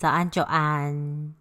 [0.00, 1.34] 早安，久安。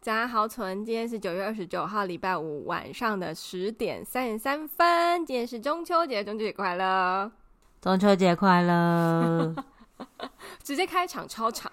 [0.00, 0.82] 早安，豪存。
[0.82, 5.26] 今天是九月二十九号，礼拜五晚上的十点三十三分。
[5.26, 7.30] 今天是中秋节，中秋节快乐！
[7.78, 9.54] 中秋节快乐！
[10.64, 11.70] 直接开场超长，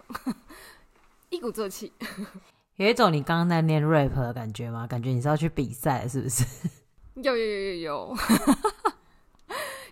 [1.29, 1.93] 一鼓作气。
[2.75, 4.85] 有一种你刚刚在念 rap 的感觉吗？
[4.85, 6.43] 感觉你是要去比赛，是不是？
[7.15, 8.13] 有有有有有。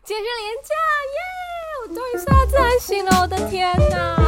[0.04, 0.76] 今天是连假
[1.08, 1.18] 耶！
[1.84, 4.21] 我终于睡到自然醒了，我的天哪！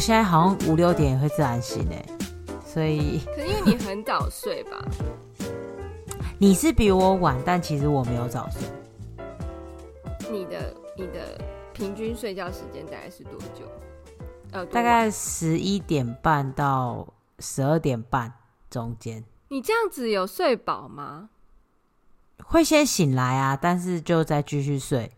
[0.00, 2.04] 现在好像五六点也会自然醒哎，
[2.66, 4.82] 所以可是因为你很早睡吧？
[6.38, 8.62] 你是比我晚，但其实我没有早睡。
[10.32, 11.38] 你的你的
[11.74, 13.66] 平均睡觉时间大概是多久？
[14.52, 17.06] 呃，大概十一点半到
[17.38, 18.32] 十二点半
[18.70, 19.22] 中间。
[19.48, 21.28] 你这样子有睡饱吗？
[22.42, 25.12] 会先醒来啊，但是就再继续睡。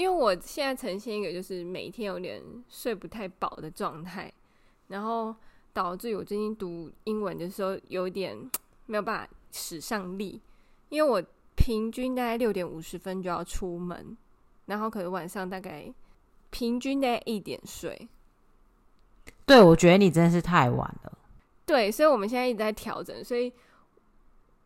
[0.00, 4.32] 因为我现在呈现一个就是每天有点睡不太饱的状态，
[4.88, 5.36] 然后
[5.74, 8.34] 导致我最近读英文的时候有点
[8.86, 10.40] 没有办法使上力，
[10.88, 11.22] 因为我
[11.54, 14.16] 平均大概六点五十分就要出门，
[14.64, 15.92] 然后可能晚上大概
[16.48, 18.08] 平均大概一点睡。
[19.44, 21.18] 对，我觉得你真的是太晚了。
[21.66, 23.52] 对，所以我们现在一直在调整，所以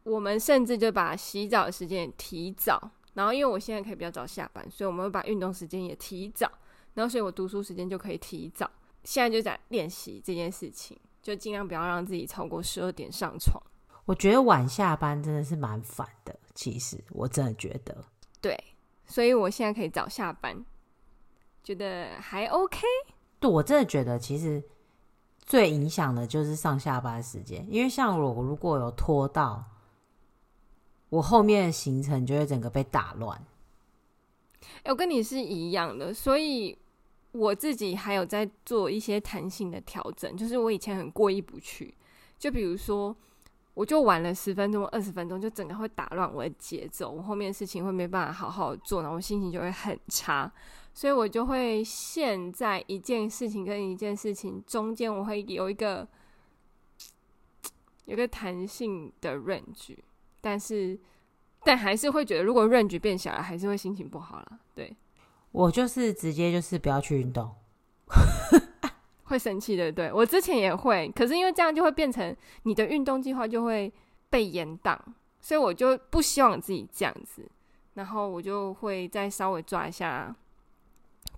[0.04, 2.92] 我们甚至就把洗澡的时间提早。
[3.14, 6.50] 然后，因为我现在可以比较早下班，所以我们会把运动时间也提早。
[6.94, 8.68] 然后，所以我读书时间就可以提早。
[9.04, 13.62] 现在就在练习这件事情，就尽量不要让自己超过十二点上床。
[14.04, 17.96] 我觉得晚下班真的是蛮烦的，其实我真的觉得。
[18.40, 18.58] 对，
[19.06, 20.64] 所以我现在可以早下班，
[21.62, 22.80] 觉得还 OK。
[23.38, 24.62] 对，我真的觉得其实
[25.38, 29.64] 最影响的就是上下班时间，因为像我如果有拖到。
[31.14, 33.40] 我后面的行程就会整个被打乱。
[34.82, 36.76] 哎，我跟你是一样的，所以
[37.30, 40.36] 我自己还有在做一些弹性的调整。
[40.36, 41.94] 就是我以前很过意不去，
[42.36, 43.14] 就比如说，
[43.74, 50.52] 我就晚了十分钟、二十分钟，就整个会打乱我的节奏，我后面事情会没办法好好做，然后我心情就会很差。
[50.92, 56.08] 所以我就会现在一件事情跟一件事情中间，我会有一个
[58.06, 59.96] 有个弹性的 range。
[60.44, 60.98] 但是，
[61.64, 64.58] 但还是会觉得，如果 range 变小了，还是会心情不好了。
[64.74, 64.94] 对，
[65.52, 67.50] 我就是直接就是不要去运动，
[69.24, 69.90] 会生气的。
[69.90, 73.90] 对，我之前也会，可是因为这样就会变成你的运动计划就会
[74.28, 74.98] 被延宕，
[75.40, 77.50] 所以我就不希望自己这样子。
[77.94, 80.36] 然后我就会再稍微抓一下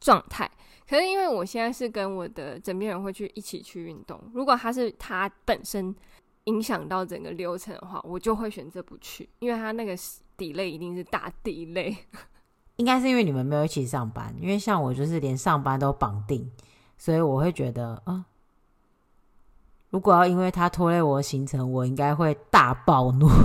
[0.00, 0.50] 状态。
[0.88, 5.94] 可是因为我现在是跟我的枕边人会去一起去运动，如果他是他本身。
[6.46, 9.96] 影响到整个流程的话，我就会选择不去，因为他那个
[10.36, 11.96] delay 一定是大 delay。
[12.76, 16.50] 应该是因为你们没有一起上班，因为像我就是连上班都绑定，
[16.98, 18.26] 所以我会觉得啊，
[19.90, 23.26] 如果要因为他拖累我的行程，我应该会大暴怒。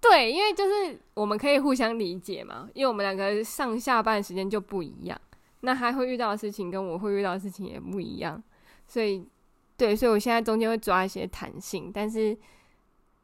[0.00, 5.20] 对，因为就是我们可以互相理解嘛，因为我们两个上下班时间就不一样，
[5.60, 8.42] 那他会遇到的事情跟我会遇到的事情也不一样。
[8.92, 9.26] 所以，
[9.74, 12.36] 对，所以我现在中间会抓一些弹性，但是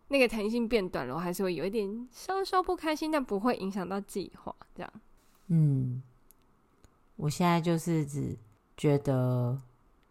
[0.09, 4.57] 那个弹性变短了，我还是会有一点稍稍不开心，但不会影响到计划。
[4.75, 4.91] 这样，
[5.49, 6.03] 嗯，
[7.17, 8.35] 我现在就是只
[8.79, 9.61] 觉得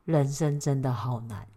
[0.05, 1.47] 人生真的好难。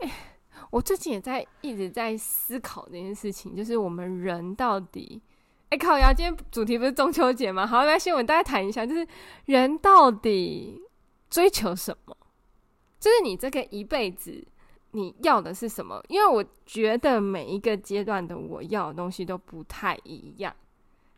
[0.00, 0.10] 欸，
[0.70, 5.22] 我最近也在一直在思考这件事情，就是我们人到底……
[5.70, 6.12] 哎，靠呀！
[6.12, 7.64] 今天主题不是中秋节吗？
[7.64, 9.06] 好，来，先我们大家谈一下，就是
[9.44, 10.82] 人到底。
[11.36, 12.16] 追求什么？
[12.98, 14.42] 就是你这个一辈子
[14.92, 16.02] 你要的是什么？
[16.08, 20.56] 因为我觉得每一个阶段的我要的东西都不太一样，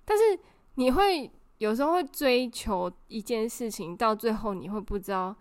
[0.05, 0.37] 但是
[0.75, 5.33] 你会有时候会追求一件事情，到最后你会不知道，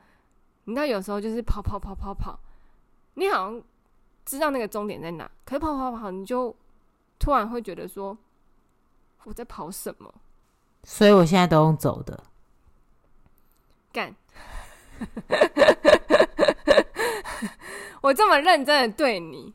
[0.65, 2.39] 你知道有时候就是跑跑跑跑跑，
[3.15, 3.63] 你好像
[4.25, 6.55] 知道那个终点在哪，可是跑跑跑，你就
[7.17, 8.15] 突然会觉得说
[9.23, 10.13] 我在跑什么？
[10.83, 12.23] 所以我现在都用走的
[13.91, 14.15] 干。
[18.01, 19.53] 我这么认真的对你，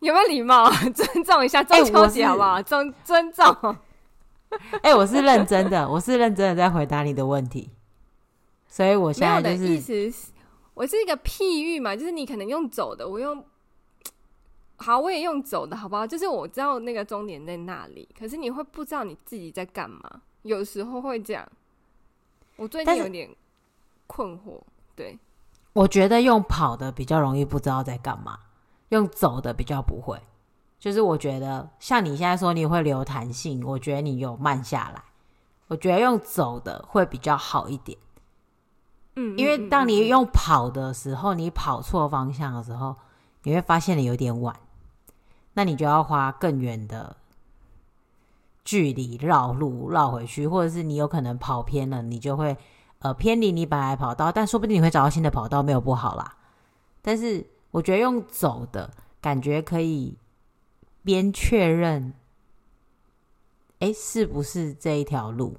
[0.00, 0.70] 有没有礼貌？
[0.94, 2.62] 尊重一下中秋节好不好？
[2.62, 3.46] 尊尊重。
[4.82, 7.70] 哎、欸，我是认真的，我是认真的在回答你的问题。
[8.68, 10.30] 所以我现在就是，意思是，
[10.74, 13.44] 我是一个譬喻嘛，就是你可能用走的，我用
[14.76, 16.06] 好，我也用走的好不好？
[16.06, 21.46] 就是我知道那个终点在那里，可是你会不知道你自己在干嘛，有时候会这样。
[22.56, 23.28] 我最近有点
[24.06, 24.60] 困惑，
[24.94, 25.18] 对。
[25.72, 28.38] 我觉得用跑的比较容易不知道在干嘛，
[28.88, 30.18] 用走的比较不会。
[30.78, 35.02] 就是我觉得像你现在说你会留弹性，我觉得你有慢下来。
[35.66, 37.98] 我觉得用走的会比较好一点。
[39.16, 42.96] 嗯，因为当你用跑的时候，你跑错方向的时候，
[43.42, 44.56] 你会发现你有点晚，
[45.52, 47.16] 那你就要花更远的
[48.64, 52.56] 距离绕路绕回去，或者是你有可能跑偏了，你就会。
[53.06, 56.36] 呃，偏离你本来跑道，但说不定你会找到新的跑道，没有不好啦。
[57.02, 60.18] 但是我觉得用走的感觉可以
[61.04, 62.14] 边确认，
[63.78, 65.56] 哎，是不是这一条路，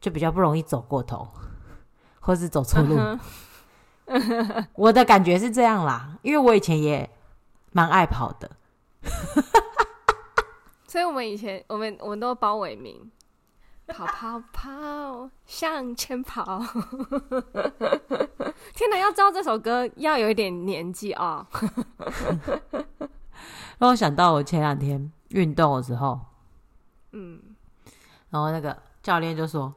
[0.00, 1.28] 就比较不容易走过头，
[2.18, 2.96] 或是走错路。
[4.06, 4.66] Uh-huh.
[4.74, 7.08] 我的感觉是这样啦，因为我以前也
[7.70, 8.50] 蛮爱跑的，
[10.88, 13.12] 所以我们以前我们我们都包伟明。
[13.92, 16.60] 跑跑跑，向前跑！
[18.74, 21.46] 天哪，要知道这首歌要有一点年纪啊！
[23.78, 26.18] 让我想到我前两天运动的时候，
[27.12, 27.40] 嗯，
[28.30, 29.74] 然后那个教练就说：“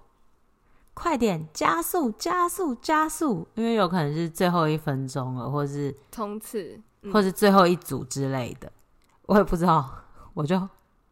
[0.94, 8.72] 快点加速，加速，加速！”因为有可能是最后一分钟了，或是冲刺，嗯、或是最后一组之类的，
[9.28, 9.90] 我也不知道。
[10.34, 10.68] 我就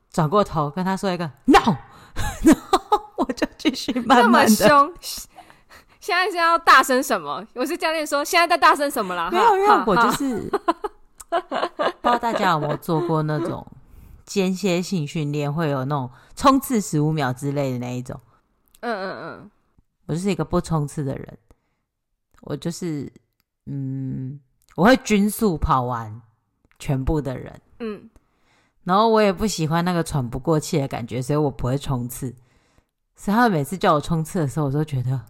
[0.10, 1.78] 转过头跟他说一个 “no”。
[3.62, 4.68] 继续慢慢的。
[4.68, 4.94] 那么凶，
[6.00, 7.46] 现在是要大声什么？
[7.54, 9.30] 我是教练说，现在在大声什么啦？
[9.30, 10.50] 没有，因为我就是
[11.30, 13.66] 不知道大家有没有做过那种
[14.26, 18.20] 间歇性训练，会有那种冲刺十五秒之类的那一种。
[18.80, 19.52] 嗯嗯嗯，
[20.08, 21.38] 我就是一个不冲刺的人，
[22.42, 23.12] 我就是
[23.68, 24.40] 嗯，
[24.76, 26.20] 我会均速跑完
[26.80, 27.62] 全部的人。
[27.80, 28.10] 嗯。
[28.84, 32.34] 然后我也不喜欢那个喘不过气的感觉，所以我不会冲刺。
[33.22, 35.22] 所以他们每次叫我冲刺的时候，我都觉得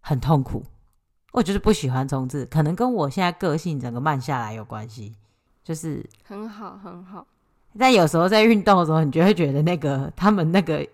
[0.00, 0.64] 很痛苦。
[1.32, 5.14] 我就是不喜欢冲刺，可能跟我现在个性整个慢下来有关系。
[5.62, 7.26] 就是很好很好，
[7.78, 10.88] 但有时候在运动的时候，你就会觉得那个他们那个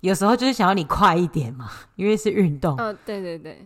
[0.00, 2.74] 有时候就是想要你快一点嘛，因为是运动。
[2.78, 3.64] 嗯、哦，对对对，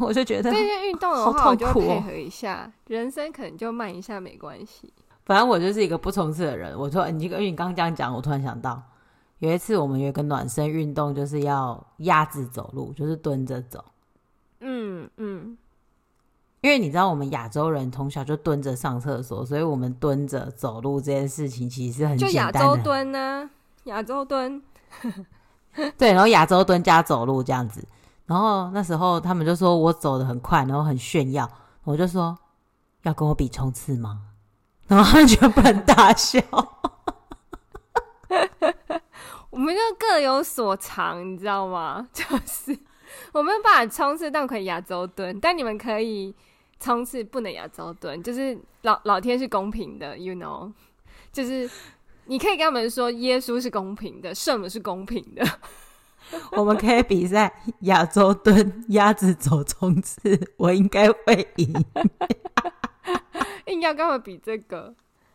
[0.00, 4.92] 我就觉得这些运动的话，我就配合一下，人生可能就慢一下没关系。
[5.24, 6.76] 反正我就是一个不冲刺的人。
[6.76, 8.82] 我说你这个，因为你刚刚这样讲，我突然想到，
[9.38, 13.84] 有一次我们有一个暖身运动，就是要压制走路，就是蹲着走。
[14.60, 15.56] 嗯嗯。
[16.60, 22.32] 因为你知道，我们亚洲人从小就蹲着上厕所，所以我们蹲着走路这件事情其实是很简单。
[22.32, 23.48] 就亚洲蹲呢，
[23.84, 24.60] 亚洲蹲。
[25.96, 27.86] 对，然后亚洲蹲加走路这样子。
[28.26, 31.48] 然后那时候他们就说我走的很快，然后很炫耀。
[31.84, 32.36] 我就说
[33.02, 34.22] 要跟我比冲刺吗？
[34.88, 36.40] 然后他们全部很大笑，
[39.50, 42.06] 我们就各有所长，你知道吗？
[42.12, 42.78] 就是
[43.32, 46.34] 我没有办法冲刺，但可以亚洲蹲，但你们可以
[46.78, 48.22] 冲刺，不能亚洲蹲。
[48.22, 50.70] 就是老老天是公平的，you know，
[51.32, 51.68] 就是
[52.26, 55.44] 你可以跟他们说，耶稣是公平的，圣母是公平的。
[56.52, 61.72] 我们可以比赛亚洲蹲，鸭子走冲刺，我应该会赢。
[63.64, 64.94] 硬要跟我比这个，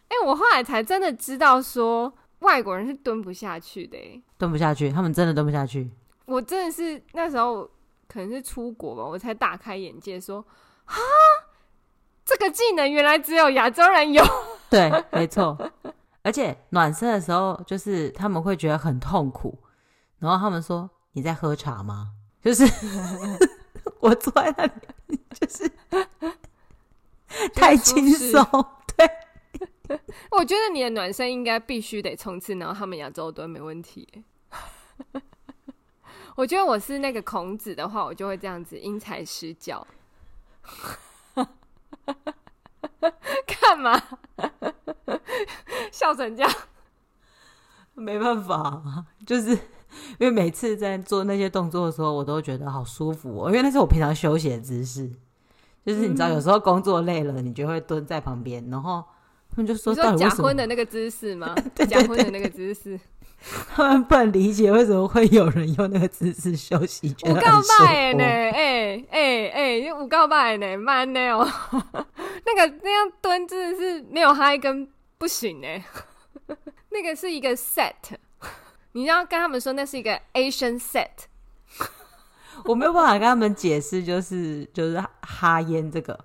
[0.10, 5.90] 哎、欸，我后来才真的知道说外国人是蹲不下去的，哎，蹲不下去，他们真的蹲不下去。
[6.26, 7.70] 我真的是那时候
[8.08, 10.46] 可能是出国吧，我才大开眼界说，说
[10.86, 10.96] 啊，
[12.24, 14.24] 这个技能原来只有亚洲人有。
[14.70, 15.58] 对，没错。
[16.22, 19.58] 而且暖身的时候，就是他们会觉得很痛苦，
[20.20, 22.66] 然后他们说：“你在喝茶吗？”就是
[24.00, 24.66] 我坐在那
[25.08, 25.72] 里，就是。
[27.56, 28.83] 太轻松，对。
[30.38, 34.08] 我觉得你的暖身应该必须得冲刺，然后他们亚洲蹲没问题。
[36.36, 39.86] 我觉得我是那个孔子的话，我就会这样子因材施教。
[43.46, 44.02] 干嘛？
[45.92, 46.52] 笑成这样？
[47.94, 55.12] 没办法，就是因为每次在做那些动作的时候，我都觉得好舒服哦，因为那是我平常休息的姿势。
[55.86, 59.04] 就是你知道，有时候工作累了，你就会蹲在旁边，然后
[59.56, 61.56] 他们就说：“到底为什么？”假婚的那个姿势吗？
[61.88, 63.00] 假婚的那个姿势，
[63.76, 67.16] 他们不能理解为什么会有人用那个姿势休息。
[67.26, 68.24] 五告拜呢？
[68.24, 70.78] 哎哎哎，五告拜呢？
[70.78, 71.48] 慢呢哦，
[72.46, 75.68] 那个那样蹲真的是没有嗨跟不行呢。
[76.90, 77.94] 那个是一个 set，
[78.94, 81.08] 你要跟他们说那是一个 Asian set。
[82.66, 86.18] 我没有办法跟他们解释，就是就是哈烟这个，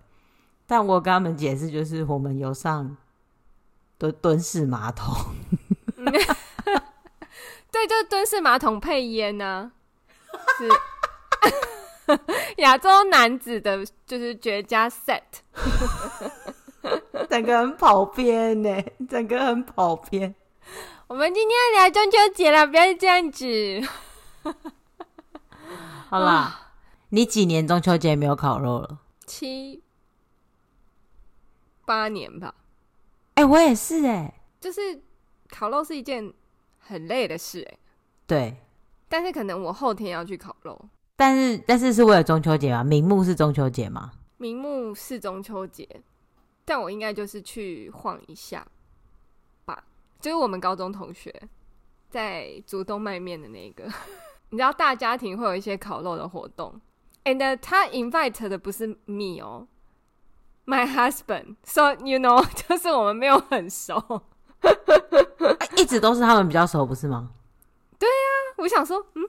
[0.66, 2.96] 但我跟他们解释，就是我们有上
[3.98, 5.12] 蹲蹲式马桶。
[7.70, 9.72] 对，就是蹲式马桶配烟呢、啊，
[10.56, 12.16] 是
[12.62, 15.20] 亚洲男子的，就是绝佳 set。
[17.28, 20.34] 整个很跑偏呢，整个很跑偏。
[21.06, 23.82] 我们今天要聊中秋节了，不要这样子。
[26.08, 26.72] 好啦，啊、
[27.10, 28.98] 你几年中秋节没有烤肉了？
[29.26, 29.82] 七
[31.84, 32.54] 八年吧。
[33.38, 35.00] 哎、欸，我也是哎、欸，就是
[35.48, 36.32] 烤肉是一件
[36.76, 37.78] 很累的事哎、欸。
[38.26, 38.56] 对，
[39.08, 40.76] 但是可能我后天要去烤肉。
[41.14, 42.82] 但是但是是为了中秋节吗？
[42.82, 44.10] 明目是中秋节吗？
[44.38, 45.88] 明目是中秋节。
[46.64, 48.66] 但我应该就是去晃一下
[49.64, 49.84] 吧，
[50.20, 51.32] 就是我们高中同学
[52.10, 53.84] 在竹东卖面的那个，
[54.50, 56.80] 你知道大家庭会有一些烤肉的活动
[57.22, 59.68] ，and 他 invite 的不是 me 哦
[60.68, 64.22] ，my husband，so you know， 就是我们没有很熟，
[65.76, 67.30] 一直都是他们比较熟，不是吗？
[67.98, 69.22] 对呀、啊，我想说，嗯。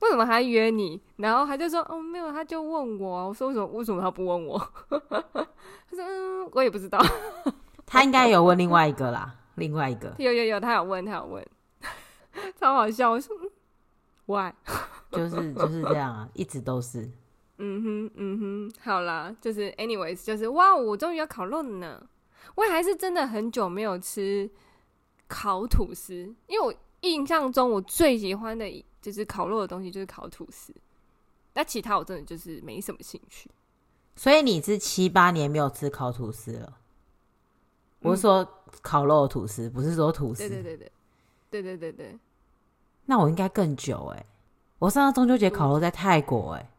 [0.00, 0.98] 为什么还约你？
[1.16, 3.66] 然后他就说：“哦，没有，他就问我。”我说：“为什么？
[3.66, 4.58] 为什么他不问我？”
[4.88, 4.98] 他
[5.94, 6.98] 说：“嗯，我也不知道。”
[7.84, 11.46] 他应该有问另外一个啦，另外一个有有有，他有问，他有问，
[12.58, 13.10] 超好笑。
[13.10, 13.36] 我说
[14.24, 14.54] ：“Why？”
[15.12, 17.06] 就是就是这样啊，一直都是。
[17.60, 22.08] 嗯哼嗯哼，好啦，就是 anyways，就是哇，我终于要烤肉了呢！
[22.54, 24.50] 我还是真的很久没有吃
[25.28, 26.14] 烤吐司，
[26.46, 28.84] 因为我印象中我最喜欢的。
[29.02, 30.74] 就是烤肉的东西，就是烤吐司。
[31.54, 33.50] 那其他我真的就是没什么兴趣。
[34.14, 36.76] 所以你是七八年没有吃烤吐司了？
[38.00, 38.46] 我是说
[38.82, 40.46] 烤肉的吐司，不是说吐司。
[40.46, 40.92] 对对对对，
[41.48, 42.18] 对对对对。
[43.06, 44.26] 那我应该更久哎！
[44.78, 46.70] 我上次中秋节烤肉在泰国哎，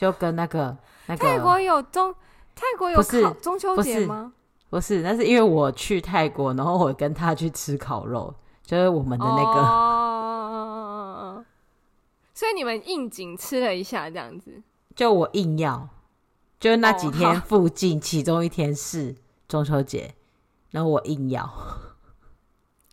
[0.00, 0.74] 就跟那个
[1.08, 2.14] 那个泰国有中
[2.54, 4.32] 泰国有烤中秋节吗？
[4.70, 11.44] 不是，那是因为我去泰国，然后我跟他去吃烤肉，就是我们的那个。
[12.32, 14.62] 所以你们应景吃了一下，这样子。
[14.96, 15.90] 就我硬要，
[16.58, 19.14] 就那几天附近，其中一天是
[19.46, 20.14] 中秋节，
[20.70, 21.46] 然后我硬要。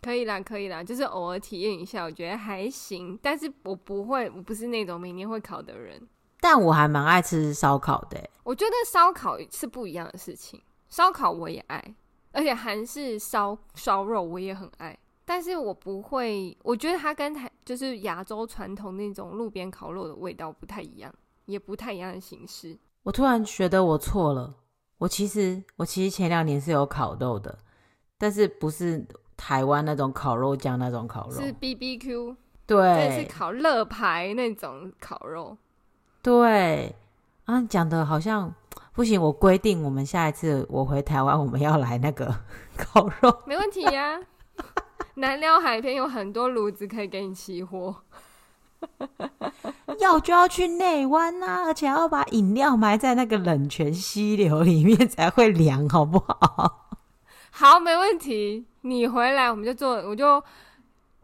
[0.02, 3.18] 可以啦，可以啦，就是偶尔体验一下，我觉得还行。
[3.22, 6.06] 但是我不会，我不是那种每年会考的人。
[6.40, 8.28] 但我还蛮爱吃烧烤的。
[8.44, 11.94] 我觉得烧烤是不一样的事情，烧烤我也爱，
[12.32, 14.98] 而且韩式烧烧肉我也很爱。
[15.24, 21.14] 但是我不会，我觉得它跟台就是亚洲传统那种路边烤肉的味道不太一样，
[21.44, 22.78] 也不太一样的形式。
[23.02, 24.54] 我突然觉得我错了，
[24.96, 27.58] 我其实我其实前两年是有烤肉的，
[28.16, 32.34] 但是不是台湾那种烤肉酱那种烤肉，是 BBQ，
[32.66, 35.54] 对，是烤乐牌那种烤肉。
[36.28, 36.94] 对
[37.46, 38.52] 啊，讲的好像
[38.92, 42.26] 不行，我规定我们下一次我回台湾我们要来那个
[42.76, 44.20] 烤肉，没问题呀、 啊。
[45.14, 47.96] 南寮海边有很多炉子可以给你起火，
[50.00, 56.90] 要就要去内湾啊，而且要把饮料埋在那个冷泉溪流里面才会凉，好不好？
[57.50, 58.66] 好，没问题。
[58.82, 60.44] 你回来我们就做，我就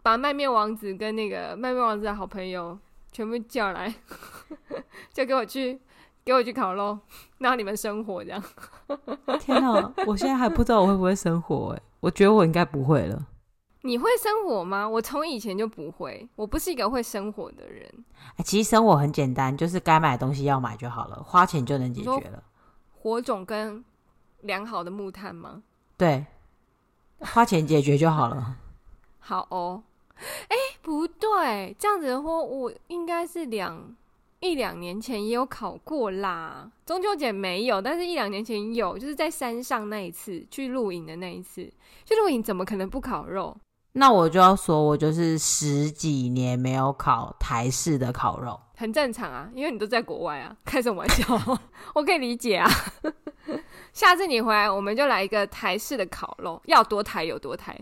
[0.02, 2.78] 把卖面王子跟那个卖面王子的好朋友
[3.14, 3.94] 全部叫来，
[5.14, 5.80] 就给我去
[6.24, 6.98] 给我去烤肉，
[7.38, 8.42] 让你们生火这样。
[9.38, 13.28] 天哪，我现在还不知道我会不会生火哎，我觉得我应该不会了。
[13.82, 14.88] 你会生火吗？
[14.88, 17.88] 我从以前就不会，我不是一个会生火的人。
[18.38, 22.42] 欸，其实生火很简单，就是该买的东西要买就好了，花钱就能解决了。
[22.98, 23.84] 火种跟
[24.40, 25.62] 良好的木炭吗？
[25.96, 26.26] 对，
[27.20, 28.56] 花钱解决就好了。
[29.20, 29.82] 好哦，
[30.48, 33.94] 哎，不对，这样子的话，我应该是两
[34.40, 36.70] 一两年前也有考过啦。
[36.86, 41.72] 中秋节没有，但是一两年前有，就是在山上那一次去露营的那一次，
[42.04, 43.56] 去露营怎么可能不烤肉？
[43.96, 51.24] 那我就要说，我就是十几年没有烤台式的烤肉，很正常啊，因为你都在国外啊， 开什么玩笑？
[51.94, 52.68] 我可以理解啊。
[53.92, 57.78] 下次你回来，我们就来一个台式的烤肉，要多台有多台，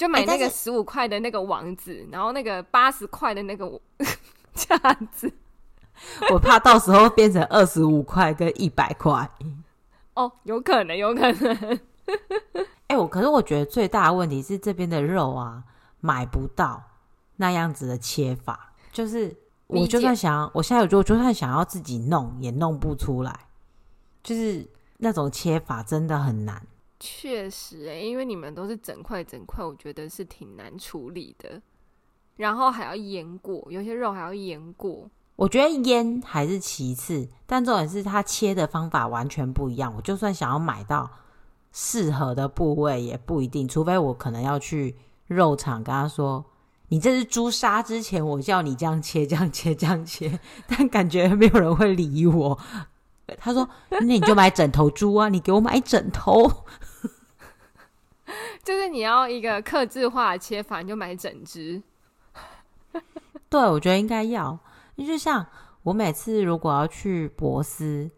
[0.00, 3.70] 就买那个十五块的那个网子，欸、然后那个八十块的那个
[4.54, 4.74] 架
[5.12, 5.30] 子。
[6.32, 9.30] 我怕到时候变成二十五块跟一百块。
[10.14, 11.78] 哦，有可能，有可能。
[12.88, 15.62] 哎、欸，我可是我觉得最大的问题是这边的肉啊
[16.00, 16.82] 买不到
[17.36, 23.38] 那样子的切法，就是我就算想要，我现在就就算想要自己弄也弄不出来，
[24.22, 24.66] 就是
[24.96, 26.66] 那种切法真的很难。
[27.00, 31.60] 确实、欸，因为你们都是整块整块，我觉得是挺难处理的，
[32.36, 35.10] 然后还要腌过，有些肉还要腌过。
[35.34, 39.92] 我觉得腌还是其次，但重点是它切的方法完全不一样。
[39.96, 41.10] 我就算想要买到。
[41.72, 44.96] 适合的部位也不一定，除非我可能要去
[45.28, 46.44] 肉场跟他说
[46.90, 50.40] ：“你这是猪杀之前，我叫你这样切，这样切，这样切。
[50.66, 52.58] ”但感觉没有人会理我。
[53.38, 56.50] 他说：“那你就买整头猪啊，你给我买枕头。
[58.62, 61.82] ”就是你要一个克制化的切法，你就买整只。
[63.48, 64.58] 对，我觉得应该要，
[64.96, 65.46] 就像
[65.82, 68.10] 我每次如果要去博斯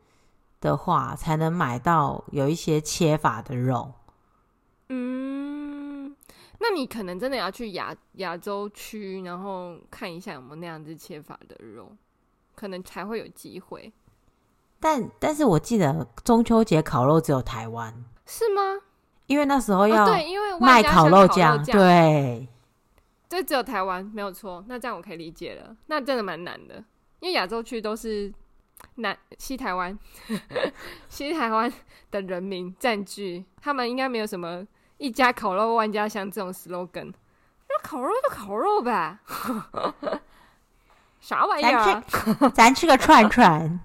[0.60, 3.94] 的话，才能买到有一些切法的肉。
[4.88, 6.14] 嗯，
[6.58, 11.90] 那你可能真的要去亚亚洲区，然后看一下有没有那样子切法的肉，
[12.54, 13.90] 可能才会有机会。
[14.82, 17.94] 但但是我记得中秋节烤肉只有台湾，
[18.26, 18.80] 是吗？
[19.26, 22.48] 因为那时候要、哦、对，因为卖烤肉酱，对，
[23.28, 24.64] 这只有台湾没有错。
[24.66, 25.74] 那这样我可以理解了。
[25.86, 26.74] 那真的蛮难的，
[27.20, 28.30] 因为亚洲区都是
[28.96, 29.96] 南西台湾，
[31.08, 31.72] 西台湾
[32.10, 34.66] 的人民占据，他们应该没有什么
[34.98, 37.12] 一家烤肉万家香这种 slogan。
[37.68, 39.16] 那烤肉就烤肉呗，
[41.20, 42.04] 啥玩意儿、啊？
[42.52, 43.80] 咱吃个串串。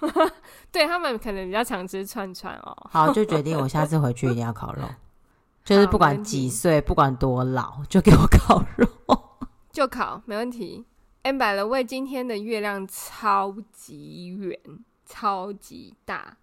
[0.72, 2.76] 对，他们可能比较常吃串串哦。
[2.90, 4.82] 好，就决定我下次回去一定要烤肉，
[5.64, 8.88] 就是不管几岁，不管多老，就给我烤肉，
[9.70, 10.84] 就烤，没问题。
[11.22, 14.58] By the way，今天的月亮超级圆，
[15.04, 16.36] 超级大。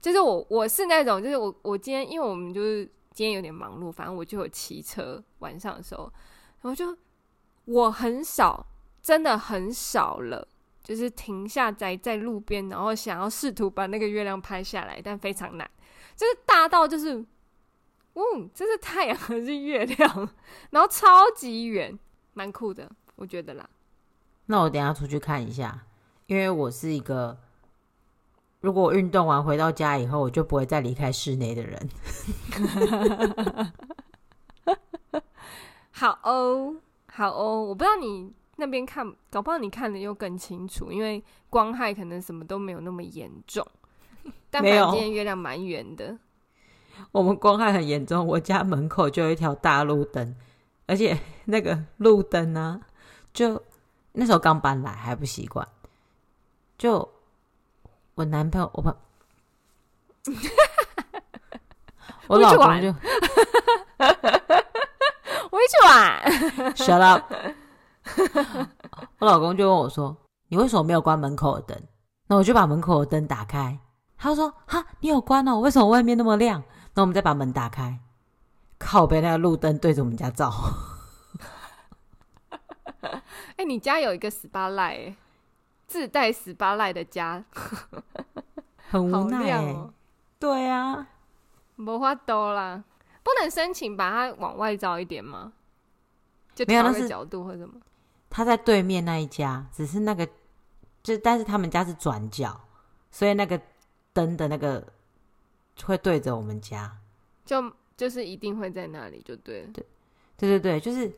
[0.00, 6.10] 就是我，我是那种，就是我，我今天，因为我们就是今天有点忙碌，反正我就有骑车，晚上的时候，
[6.62, 6.96] 然后就
[7.66, 8.66] 我很少，
[9.02, 10.48] 真的很少了。
[10.84, 15.68] 就是停下在在路边，然后想要试图把那个月亮拍下来，但非常难。
[16.14, 17.14] 就是大到就是，
[18.12, 20.28] 嗯，这是太阳还是月亮？
[20.70, 21.98] 然后超级远，
[22.34, 23.68] 蛮酷的，我觉得啦。
[24.46, 25.86] 那我等一下出去看一下，
[26.26, 27.38] 因为我是一个，
[28.60, 31.88] 如果我运动完回到家以后，我就不会再离开室内的人。
[35.90, 36.76] 好哦，
[37.06, 38.32] 好哦，我不知道你。
[38.56, 43.66] 那边看，搞不好你看的又更清楚，因为光害可能什么都没有那么严重。
[44.50, 46.16] 但反正今天月亮蛮圆的。
[47.10, 50.36] 我们光害很严重，我家门口就有一条大路灯，
[50.86, 52.80] 而且那个路灯呢，
[53.32, 53.60] 就
[54.12, 55.66] 那时候刚搬来还不习惯。
[56.78, 57.08] 就
[58.14, 58.96] 我男朋友，我朋，
[62.28, 62.88] 我老公就，
[65.50, 66.22] 我一去玩
[66.74, 67.32] ，shut up。
[69.18, 70.16] 我老公就问我说
[70.48, 71.82] ：“你为什么没有关门口的灯？”
[72.28, 73.78] 那我就把门口的灯打开。
[74.16, 75.58] 他说：“哈，你有关哦？
[75.58, 76.62] 为什么外面那么亮？”
[76.94, 77.98] 那我们再把门打开，
[78.78, 80.50] 靠北那个路灯对着我们家照。
[83.00, 83.22] 哎、
[83.58, 85.14] 欸，你家有一个 spotlight，
[85.86, 87.44] 自带 spotlight 的家，
[88.90, 89.76] 很无奈。
[90.38, 91.06] 对啊，
[91.76, 92.84] 没法多啦，
[93.22, 95.52] 不能申请把它往外照一点吗？
[96.54, 97.74] 就没有那个角度或什么？
[98.36, 100.28] 他在对面那一家，只是那个，
[101.04, 102.60] 就但是他们家是转角，
[103.12, 103.60] 所以那个
[104.12, 104.84] 灯的那个
[105.84, 106.98] 会对着我们家，
[107.44, 109.68] 就就是一定会在那里，就对了。
[109.72, 109.86] 对，
[110.36, 111.08] 对对对，就是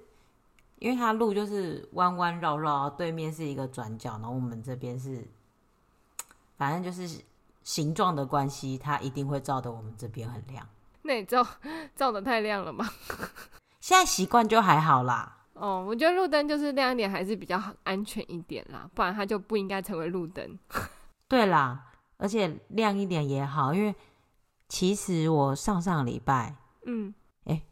[0.78, 5.26] 因为他路就是弯弯绕绕，对面是一个转角，然后我们这边是，
[6.58, 7.22] 反正就是
[7.62, 10.68] 形状的关系，它一定会照的我们这边很亮。
[11.00, 11.46] 那你照
[11.96, 12.86] 照的太亮了吗？
[13.80, 15.32] 现在习惯就还好啦。
[15.58, 20.58] 哦，我觉得路灯就是亮一点还是比较安全一点啦，不然它就不应该成为路灯。
[21.26, 23.94] 对啦，而且亮一点也好，因为
[24.68, 27.14] 其实我上上礼拜，嗯，
[27.44, 27.62] 哎，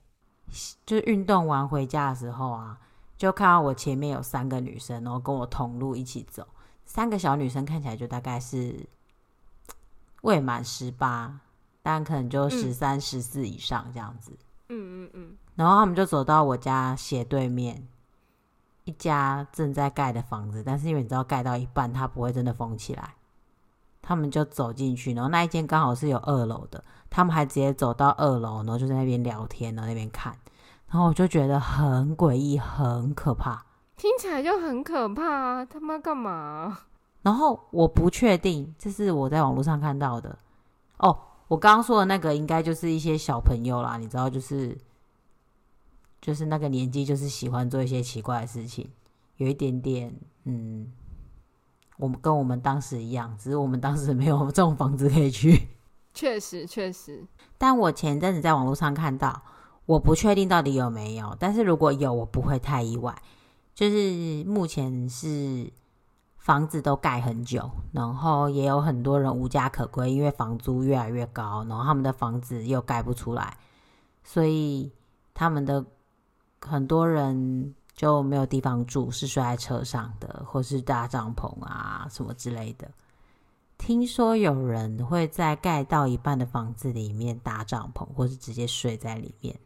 [0.87, 2.79] 就是运动完回家的时候啊，
[3.19, 6.49] 就看到我前面有三个女生，然后跟我同路一起走，
[6.87, 8.89] 三个小女生看起来就大概是
[10.23, 11.39] 未满十八，
[11.83, 14.33] 但可能就十三、十四以上这样子。
[14.69, 15.37] 嗯嗯嗯。
[15.55, 17.87] 然后他们就走到我家斜对面
[18.85, 23.15] 一家正在盖的房子，但是因为你知道盖到一半，它不会真的封起来。
[24.07, 30.37] 他们就走进去，然后那一间刚好是有二楼的，他们还直接走到二楼，然后就在那边聊天，然后那边看，
[30.91, 33.65] 然后我就觉得很诡异，很可怕，
[33.97, 35.65] 听起来就很可怕啊！
[35.65, 36.81] 他妈干嘛？
[37.23, 40.39] 然后我不确定，这是我在网络上看到的。
[40.99, 41.19] 哦，
[41.55, 44.77] 我刚刚说的那个应该就是一些小朋友啦，你知道，就是。
[46.21, 48.89] 就是那个年纪，就是喜欢做一些奇怪的事情，
[49.37, 50.11] 有一点点，
[50.45, 50.91] 嗯，
[51.99, 55.69] 我们跟我们当时一样，只是我们当时没有这种房子可以去。
[56.15, 57.27] 确实，确实。
[57.59, 59.43] 但我前阵子在网络上看到，
[59.85, 63.15] 我不确定到底有没有，但是如果有，我不会太意外。
[63.75, 65.71] 就是目前是
[66.45, 73.57] 房子都盖很久，然后也有很多人无家可归，因为房租越来越高，然后他们的房子又盖不出来，
[74.23, 74.93] 所以
[75.33, 75.83] 他们的
[76.61, 82.91] 很多人就没有地方住，是睡在车上的，或是搭帐篷啊什么之类的。
[83.79, 89.59] 听说有人会在盖到一半的房子里面搭帐篷，或是直接睡在里面。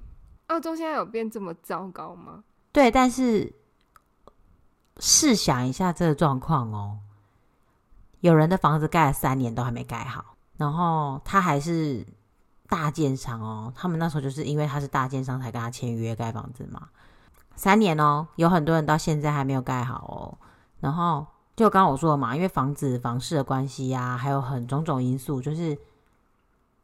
[0.46, 2.44] 澳洲现在有变这么糟糕吗？
[2.70, 3.52] 对，但是。
[4.98, 6.98] 试想一下这个状况哦，
[8.20, 10.24] 有人的房子盖了三年都还没盖好，
[10.56, 12.04] 然后他还是
[12.68, 13.72] 大建商哦。
[13.76, 16.88] 他们那时候就是因为他是大建商才跟他签约盖房子嘛。
[17.54, 20.38] 三年哦，有很多人到现在还没有盖好哦。
[20.80, 25.78] 然后就刚刚我说的嘛，因为房子房市的关系呀、还有很种种因素，就是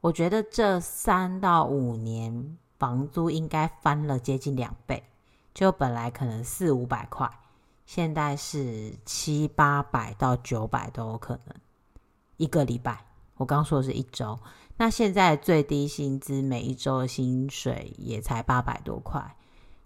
[0.01, 5.05] 我觉得这三到五年房租应该翻了接近两倍，
[5.53, 7.29] 就本来可能四五百块。
[7.85, 11.55] 现在是七八百到九百都有可能，
[12.37, 13.05] 一个礼拜。
[13.37, 14.39] 我刚刚说的是一周，
[14.77, 19.37] 那现在最低薪资每一周的薪水也才八百多块，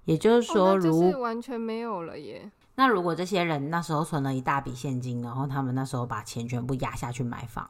[0.05, 2.51] 也就是说，如、哦、完全没有了耶。
[2.75, 7.69] 那如果这些人那时候存了一大笔现金，然后他们那时候把钱全部压下去买房，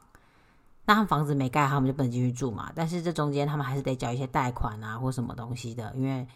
[0.85, 2.71] 那他们房子没盖好，他们就不能进去住嘛。
[2.75, 6.27] 但是这中间他们还是得缴一些贷款啊，或什么东西的，因为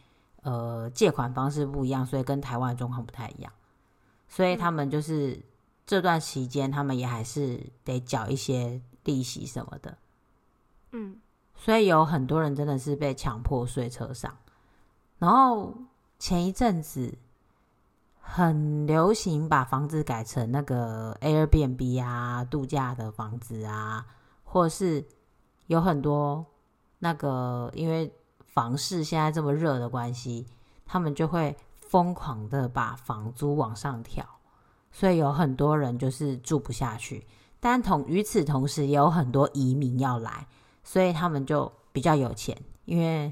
[0.41, 3.51] 呃借款方式不一样，所以跟台湾的状况不太一样。
[4.35, 5.39] 所以他们就是
[5.85, 9.95] 这段期间，他们也还是得缴一些利息什么的。
[10.91, 11.21] 嗯，
[11.55, 14.35] 所以有很多人真的是被强迫睡车上。
[15.19, 15.75] 然后
[16.17, 17.15] 前一阵子
[18.19, 24.03] 很流行把房子改成那个 Airbnb 啊，度假的房子啊，
[24.43, 25.05] 或是
[25.67, 26.43] 有很多
[26.97, 28.11] 那个因为
[28.47, 30.47] 房市现在这么热的关系，
[30.87, 31.55] 他们就会。
[31.93, 34.25] 疯狂的把房租往上调，
[34.91, 37.23] 所以有很多人就是住不下去。
[37.59, 40.47] 但同与此同时，也有很多移民要来，
[40.83, 43.31] 所以他们就比较有钱，因为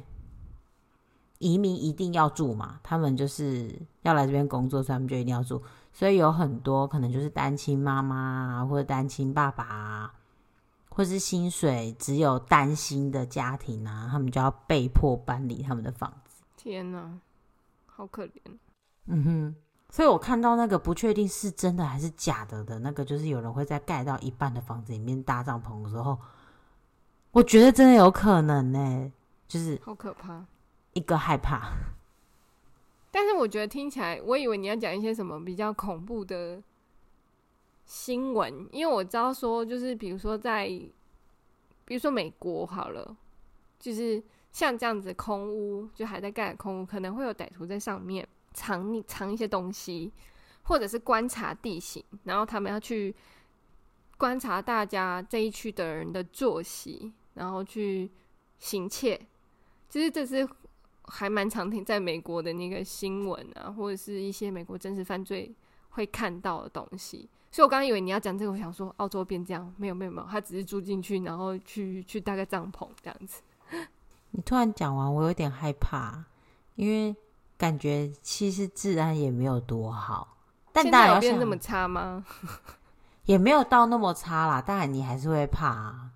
[1.39, 5.59] 移民一定要住嘛，他们就是要来这边工作，所以他们就一定要住。
[5.91, 10.13] 所以有很多可能就是单亲妈妈啊，或者单亲爸爸啊，
[10.89, 16.43] 或是薪水只有单薪的家庭啊，他们就要被迫搬离他们的房子。
[16.55, 17.17] 天哪！
[18.01, 18.31] 好可怜，
[19.05, 19.55] 嗯哼，
[19.91, 26.17] 所以我看到那个不确定是真的还是假的的那个，就是有人会在盖到一半的房子里面搭帐篷的时候，
[27.29, 29.11] 我觉得真的有可能呢，
[29.47, 30.43] 就是好可怕，
[30.93, 31.73] 一个害怕。
[33.11, 36.59] 但是我觉得听起来，我以为你要讲一些什么比较恐怖的
[37.85, 40.65] 新闻，因为我知道说，就是比如说在，
[41.85, 43.15] 比如说美国好了，
[43.77, 44.23] 就是。
[44.51, 50.11] 像这样子空屋，就还在盖的空屋，可能会有歹徒在上面藏藏一些东西，
[50.63, 53.15] 或者是观察地形，然后他们要去
[54.17, 58.11] 观察大家这一区的人的作息，然后去
[58.59, 59.19] 行窃。
[59.87, 60.47] 其实这是
[61.05, 65.53] 还蛮常听在美国的那个新闻啊，或者是一些美国真实犯罪
[65.89, 67.27] 会看到的东西。
[67.51, 73.41] 所以我刚刚以为你要讲这个，我想说澳洲变这样，没有没有没有，他只是住进去，然后去去搭个帐篷这样子。
[74.31, 76.23] 你突然讲完，我有点害怕，
[76.75, 77.15] 因为
[77.57, 80.37] 感觉其实治安也没有多好。
[80.71, 82.25] 但大家有变那么差吗？
[83.25, 86.11] 也没有到那么差啦，当然你还是会怕啊。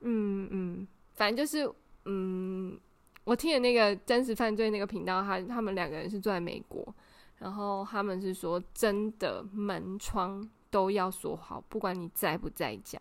[0.00, 1.70] 嗯嗯，反正就是
[2.06, 2.78] 嗯，
[3.24, 6.94] 我听的那个真实犯罪那个频道，他他们两个人是住在美国，
[7.36, 12.98] 然后他们是说真的门窗都要锁好，不管你在不在家，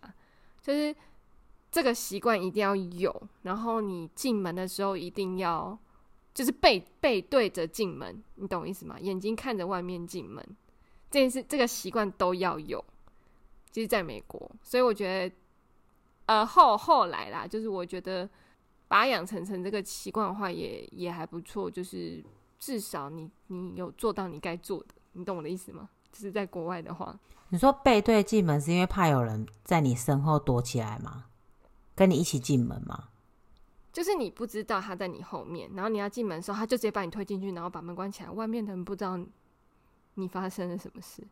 [0.62, 0.94] 就是。
[1.78, 5.78] 这个习惯一定要有，然后你进门的时候一定要
[6.34, 8.98] 就是背背对着进门，你懂意思吗？
[9.00, 10.44] 眼睛看着外面进门，
[11.12, 12.84] 这件事这个习惯都要有。
[13.72, 15.36] 就是在美国，所以我觉得，
[16.26, 18.28] 呃，后后来啦，就是我觉得
[18.88, 21.70] 把养成成这个习惯的话，也也还不错。
[21.70, 22.24] 就是
[22.58, 25.88] 至少你你有做到你该做的，你懂我的意思吗？
[26.12, 27.16] 就是在国外的话，
[27.50, 31.26] 你说背对进门是因为怕有人在你身后躲起来吗？
[31.98, 33.10] 跟你一起进门吗？
[33.92, 38.30] 就是你不知道他在你后面，然后你要进门的时候，他就直接把你推进去，然后把门关起来。
[38.30, 39.20] 外面的人不知道
[40.14, 41.24] 你发生了什么事。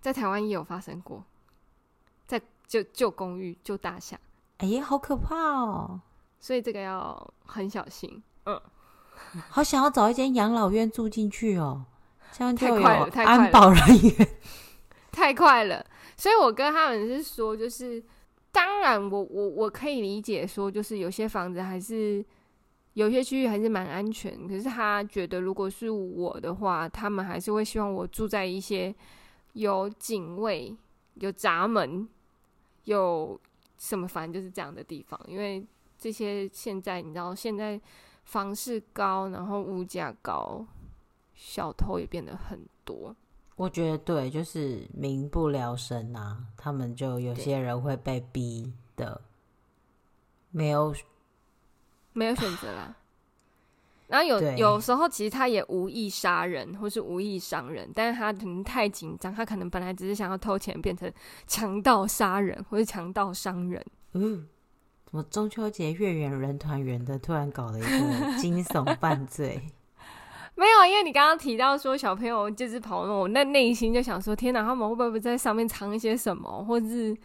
[0.00, 1.24] 在台湾也有发生过，
[2.28, 4.16] 在旧旧公寓、旧大厦。
[4.58, 6.00] 哎呀，好可怕哦！
[6.38, 8.22] 所以这个要很小心。
[8.44, 8.60] 嗯，
[9.50, 11.84] 好想要找一间养老院住进去哦，
[12.30, 14.28] 这样就有安安保人员。
[15.10, 15.84] 太快了，
[16.16, 18.00] 所以我跟他们是说，就是。
[18.56, 22.24] 当然我，我我可以理解说，就是有些房子还是
[22.94, 24.48] 有些区域还是蛮安全。
[24.48, 28.94] 可是他觉得，如果是我的话，他们还是会希望我住在一些
[29.52, 30.74] 有警卫，
[31.16, 32.08] 有闸门，
[32.84, 33.38] 有
[33.76, 35.20] 什么反正就是这样的地方。
[35.28, 35.62] 因为
[35.98, 37.78] 这些现在你知道，现在
[38.24, 40.64] 房市高，然后物价高，
[41.34, 43.14] 小偷也变得很多。
[43.56, 49.20] 我觉得对，就是民不聊生啊，他们就有些人会被逼的，
[50.50, 50.94] 没有
[52.12, 52.94] 没有选择啦。
[54.08, 61.10] 然后有有时候其实他也无意杀人或是无意伤人，但是他可能太紧张，他可能本来只是想要偷钱，变成
[61.46, 63.84] 强盗杀人或是强盗伤人。
[64.12, 64.46] 嗯，
[65.06, 69.60] 怎么中秋节月圆人团圆的，突然搞了一个惊悚犯罪？
[70.56, 77.16] 没有，因为你刚刚提到说小朋友就是跑路，我那内心就想说：天哪，他们会不会在上面藏一些什么，或者是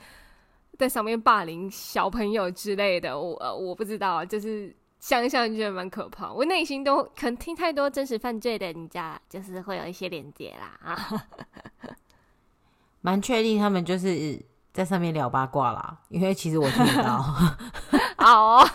[0.77, 3.17] 在上面霸凌小朋友之类的？
[3.17, 6.31] 我呃，我不知道，就是想想就觉得蛮可怕。
[6.31, 11.23] 我内心都可能听太多真实犯罪的人家，就是会有一些连接啦啊。
[12.99, 14.39] 蛮确定他们就是
[14.73, 17.17] 在上面聊八卦啦，因为其实我听不到。
[18.17, 18.69] 好哦，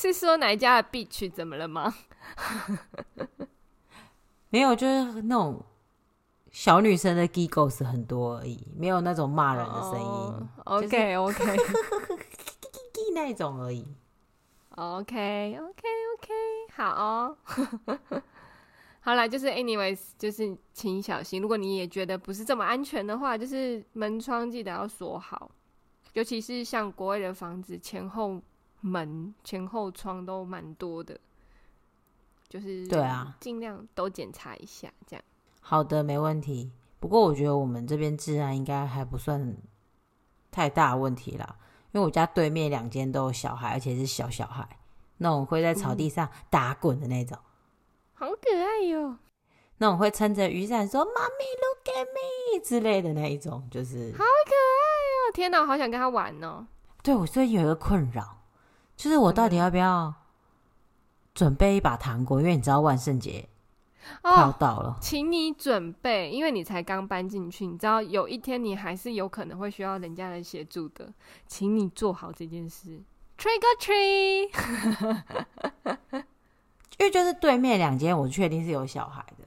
[0.00, 1.94] 是说哪一家的 beach 怎么了吗？
[4.48, 5.62] 没有，就是那种
[6.50, 10.48] 小女生的 giggles 很多而已，没有那种骂人的声音。
[10.64, 11.56] Oh, OK OK，
[13.14, 13.86] 那一种而已。
[14.76, 15.82] OK OK
[16.16, 16.32] OK，
[16.74, 17.36] 好哦。
[19.02, 21.40] 好啦，就是 anyways，就是请小心。
[21.40, 25.50] 如果你也觉得不是这么安全的话，就是门窗记得要锁好，
[26.12, 28.40] 尤其是像国外的房子，前后
[28.80, 31.18] 门、前后窗都蛮多的。
[32.48, 35.24] 就是对啊，尽量都检查一下，这样。
[35.60, 36.72] 好的，没问题。
[36.98, 39.56] 不过我觉得我们这边治安应该还不算
[40.50, 41.56] 太大问题啦，
[41.92, 44.68] 因为我家对面两间都有小孩，而且是小小孩，
[45.18, 47.44] 那种会在草地上打滚的那种，嗯，
[48.14, 49.16] 好可爱哟。
[49.78, 55.32] 那种会撑着雨伞说“妈咪，look at me” 之类的那一种，就是好可爱哟！
[55.32, 56.66] 天哪，好想跟他玩哦。
[57.02, 58.39] 对，我最近有一个困扰，
[59.00, 60.12] 就是我到底要不要？
[61.32, 63.48] 准备一把糖果，因为你知道万圣节
[64.20, 64.90] 快要到了。
[64.90, 71.10] 哦，请你准备，因为你才刚搬进去，你知道有一天你还是有可能会需要人家来协助的，
[71.46, 73.00] 请你做好这件事。
[73.38, 74.50] Trick or treat，
[76.98, 79.46] 因为就是对面两间，我确定是有小孩的。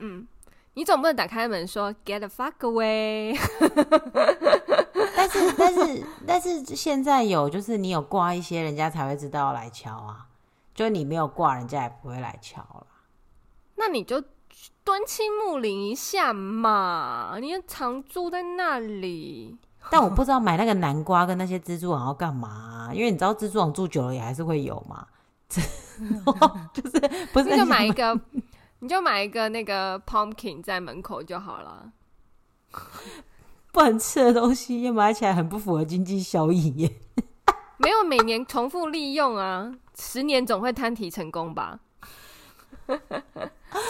[0.00, 0.26] 嗯，
[0.72, 3.38] 你总不能打开门说 “Get the fuck away”。
[5.24, 10.26] 但是， 但是，但是现在有，就是你有挂一些，人家才会知道要来敲啊。
[10.74, 12.86] 就你没有挂，人家也不会来敲了。
[13.76, 14.20] 那你就
[14.82, 19.56] 敦亲睦邻一下嘛，你常住在那里。
[19.90, 25.06] 但我不知道买那个南瓜跟那些蜘蛛网要干嘛啊，因为你知道蜘蛛网住久了也还是会有嘛。
[25.48, 27.00] 就是
[27.32, 27.50] 不是？
[27.50, 28.20] 你就买一个，
[28.80, 31.92] 你就买一个那个 pumpkin 在门口就好了。
[33.74, 36.92] 不能吃的东西，又买起来很不符合经济效益耶。
[37.76, 41.80] 没有每年重复利用啊，十年总会摊提成功吧？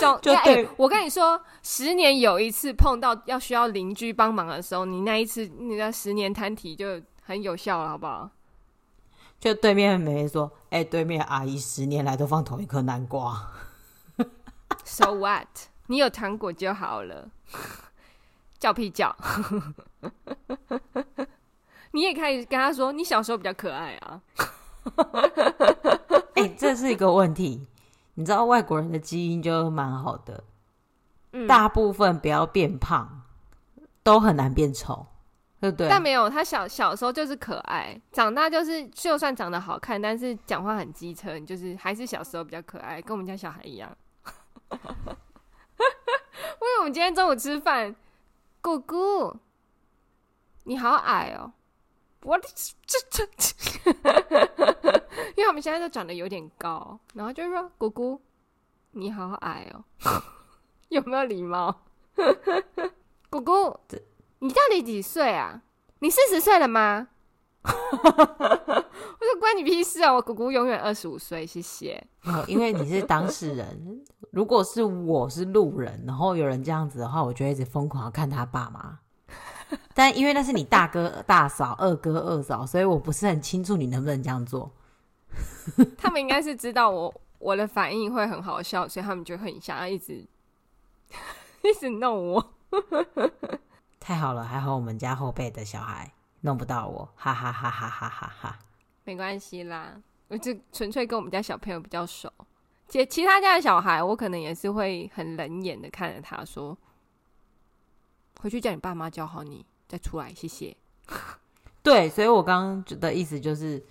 [0.01, 8.31] 总就对、欸，我跟你说，十年有一次碰到要需要邻居帮忙的时候，你那一次你的十年摊提就很有效了，好不好？
[9.38, 13.51] 就对面妹妹说：“哎、欸，对面阿姨十年来都放同一颗南瓜。
[14.83, 15.47] ”So what？
[15.88, 17.29] 你有糖果就好了，
[18.59, 19.14] 叫屁叫！
[21.93, 24.21] 你也可以跟他说，你小时候比较可爱啊。
[26.35, 27.67] 哎、欸，这是一个问题。
[28.14, 30.45] 你知道外国人的基因就蛮好的，
[31.33, 33.23] 嗯，大部分不要变胖，
[34.05, 35.07] 都很难变丑，
[35.61, 35.88] 对不对？
[35.88, 43.90] 但没有，他小小时候就是可爱，长大就是就算长得好看，但是讲话很机车，你就是还是小时候比较可爱，跟我们家小孩一样。
[44.71, 44.79] 因
[46.61, 47.95] 为我们今天中午吃饭，
[48.64, 49.37] 姑姑，
[50.62, 51.53] 你好矮哦。
[52.22, 52.48] 我这
[53.11, 53.53] 这这，
[55.37, 58.22] 因为我们现在都长得有点高，然后就说：“姑姑，
[58.92, 59.85] 你好矮哦，
[60.88, 61.83] 有没有礼貌？”
[63.29, 63.79] 姑姑，
[64.38, 65.61] 你到底几岁啊？
[65.98, 67.09] 你四十岁了吗？
[69.24, 70.12] 我说关你屁事啊！
[70.12, 72.06] 我姑姑永远二十五岁，谢谢。
[72.46, 78.98] 因为你是当事人，如果是我是路人，然后有人这样子的话，我就一直疯狂看他爸妈。
[79.94, 84.70] 但因为那是你大哥、大嫂、二哥、二嫂，所以我不是很清楚你能不能这样做。
[85.96, 90.26] 他们应该是知道我我的反应会很好笑，所以他们就很想要一直
[91.64, 92.52] 一直弄我。
[93.98, 98.58] 太好了，还好我们家后辈的小孩弄不到我，哈哈哈哈哈哈哈！
[99.05, 102.33] 没关系啦，我就纯粹跟我们家小朋友比较熟。
[102.88, 106.77] 其其他家的小孩，我可能也是会很冷眼的看着他说。
[108.40, 110.77] 回去叫你爸妈教好你再出来，谢谢。
[111.83, 113.83] 对，所以我刚刚的意思就是，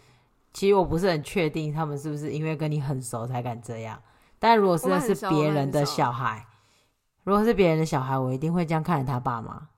[0.52, 4.02] 其实我不是很确定他们是不是因为跟你很熟才敢这样。
[4.40, 6.46] 但如果是是别人的小孩，
[7.24, 9.70] 如果是别人的小孩，我一定会这样看着他爸妈。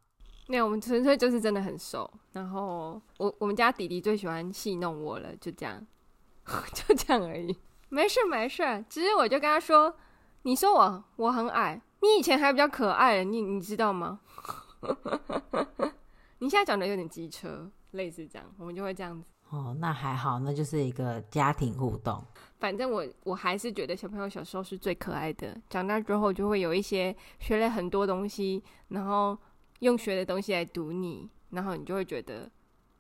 [0.48, 2.10] 没有，我们纯粹就是真的很熟。
[2.34, 5.86] 然后我我们家弟弟最喜欢戏弄我了，就这样，
[6.74, 7.58] 就这样而已。
[7.90, 9.96] 没事没事，只是我就跟他说
[10.44, 14.20] ：“你说我我很矮，你以前还比较可爱，你你知道吗？”
[16.40, 19.28] 你现在长得有点机车，类似这样，我们就会这样子。
[19.50, 22.24] 哦，那还好，那就是一个家庭互动。
[22.60, 29.38] 反正我我还是觉得小朋友小时候是最可爱的，长大之后就会有一些学了很多东西，然后
[29.80, 32.50] 用学的东西来堵你，然后你就会觉得，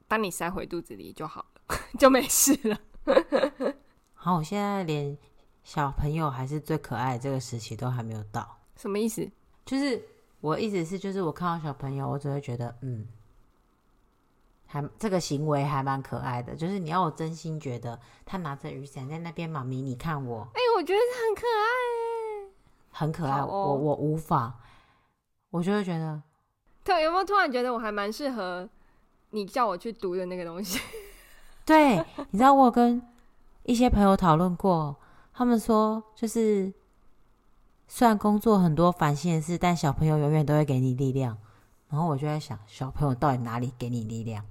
[0.07, 2.79] 当你塞回肚子里就好了， 就没事了。
[4.13, 5.17] 好，我现在连
[5.63, 9.29] 小朋友还是最可爱的这个时期都还没有到，什么意思？
[9.65, 10.03] 就是
[10.41, 13.07] 我意思是，就是我看到小朋友，我只会觉得，嗯。
[14.67, 22.49] 还这个行为还蛮可爱的，就是你要我真心觉得他拿着雨伞在那边，妈咪你看我，哎、欸，我觉得很可爱，
[22.89, 23.39] 很可爱。
[23.39, 24.59] 哦、我我无法，
[25.51, 26.21] 我就会觉得，
[26.86, 28.69] 对，有没有突然觉得我还蛮适合
[29.32, 30.80] 你叫我去读的那个东西？
[31.65, 31.98] 对，
[32.30, 33.02] 你知道我跟
[33.63, 34.95] 一些朋友讨论过，
[35.34, 36.71] 他们说就是
[37.88, 41.36] 虽然工作很多烦心的事，但小朋友永远都会给你力量。
[41.89, 44.45] 然后我就在想，小朋友到底哪里给你力量？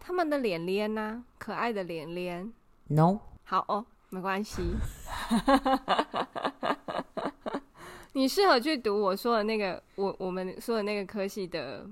[0.00, 2.52] 他们的脸脸呐，可爱的脸脸。
[2.88, 4.60] No，好哦，没关系。
[8.12, 11.86] 你适合去读我说的那个，我我们说的那个科系的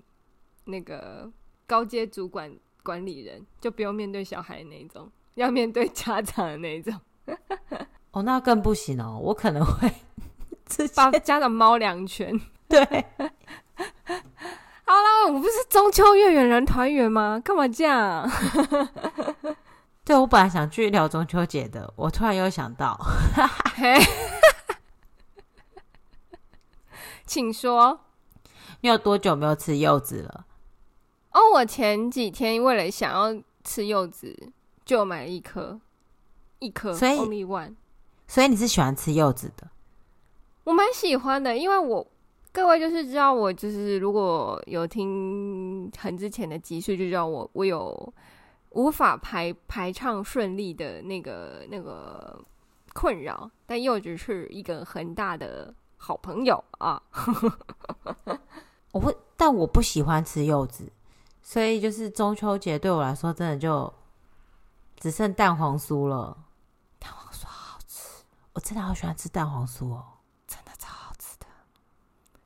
[0.64, 1.30] 那个
[1.66, 2.52] 高阶主管
[2.83, 6.94] 管理人，就不用面对小孩那种，要面对家长的那种。
[8.11, 9.90] 哦，那更不行哦，我可能会
[10.66, 12.38] 直接把家长猫两拳。
[12.68, 12.85] 对。
[14.85, 17.40] 好啦，我不是中秋月圆人团圆吗？
[17.44, 18.28] 干嘛这样？
[20.04, 22.98] 对，我本来想去聊中秋节的，我突然又想到，
[27.31, 28.01] 请说，
[28.81, 30.47] 你有多久没有吃柚子了？
[31.31, 34.37] 哦，我前几天为了想要吃柚子，
[34.85, 35.81] 就买了一颗，
[36.59, 37.77] 一颗，所以 only one。
[38.27, 39.71] 所以你是喜欢吃柚子的？
[40.64, 42.05] 我蛮喜欢的，因为我。
[42.53, 48.12] 各位就是知道我就是如果有听很之前的集数，就知道我我有
[48.71, 52.45] 无法排排唱顺利的那个那个
[52.93, 57.00] 困扰，但柚子是一个很大的好朋友啊。
[58.90, 60.90] 我不，但我不喜欢吃柚子，
[61.42, 63.92] 所以就是中秋节对我来说真的就
[64.96, 66.36] 只剩蛋黄酥了。
[66.98, 70.04] 蛋黄酥好好吃，我真的好喜欢吃蛋黄酥哦。
[70.48, 71.46] 真的超好吃的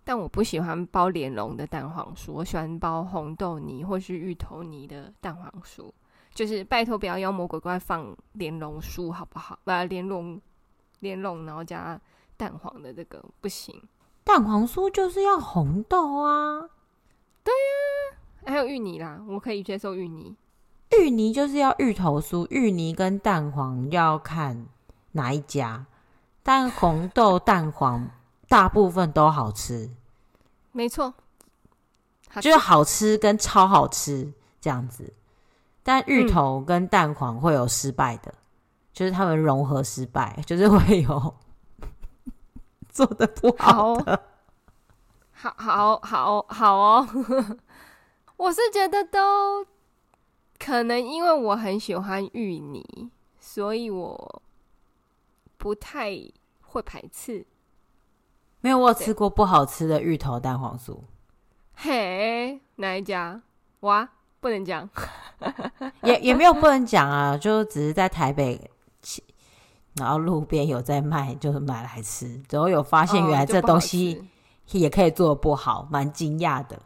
[0.05, 5.91] 但我不喜欢包莲蓉的蛋黄酥，我喜欢包红豆泥或是芋头泥的蛋黄酥。
[6.35, 9.57] 就是拜托不要妖魔鬼怪放莲蓉酥好不好？
[9.65, 10.39] 把莲蓉
[10.99, 11.99] 莲蓉然后加
[12.37, 13.83] 蛋黄的这个不行。
[14.23, 16.69] 蛋黄酥就是要红豆啊。
[17.43, 20.37] 对呀、啊，还有芋泥啦，我可以接受芋泥。
[20.91, 24.67] 芋泥就是要芋头酥，芋泥跟蛋黄要看
[25.13, 25.87] 哪一家，
[26.43, 28.11] 但红豆蛋黄。
[28.47, 29.91] 大部分都好吃，
[30.71, 31.15] 没错，
[32.41, 35.13] 就是好吃跟超好吃这样子。
[35.83, 38.39] 但芋头跟蛋黄会有失败的，嗯、
[38.93, 41.35] 就是他们融合失败，就是会有
[42.95, 44.23] 做的不好的。
[45.33, 47.09] 好好好好哦，
[48.39, 49.67] 我是觉得都
[50.59, 54.43] 可能因为我很喜欢芋泥，所以我
[55.59, 56.13] 不太
[56.63, 57.45] 会排斥。
[58.61, 60.97] 没有，我有吃过不好吃的芋头蛋黄酥。
[61.75, 63.43] 嘿，哪一家？
[63.81, 64.09] 哇，
[64.41, 64.89] 不能讲，
[66.03, 68.71] 也也没有不能讲啊，就只是在台北，
[69.95, 74.23] 然后路边有在卖，就是买来吃，然后有发现原来这东西
[74.73, 76.81] 也可以做得不好，蛮惊讶的。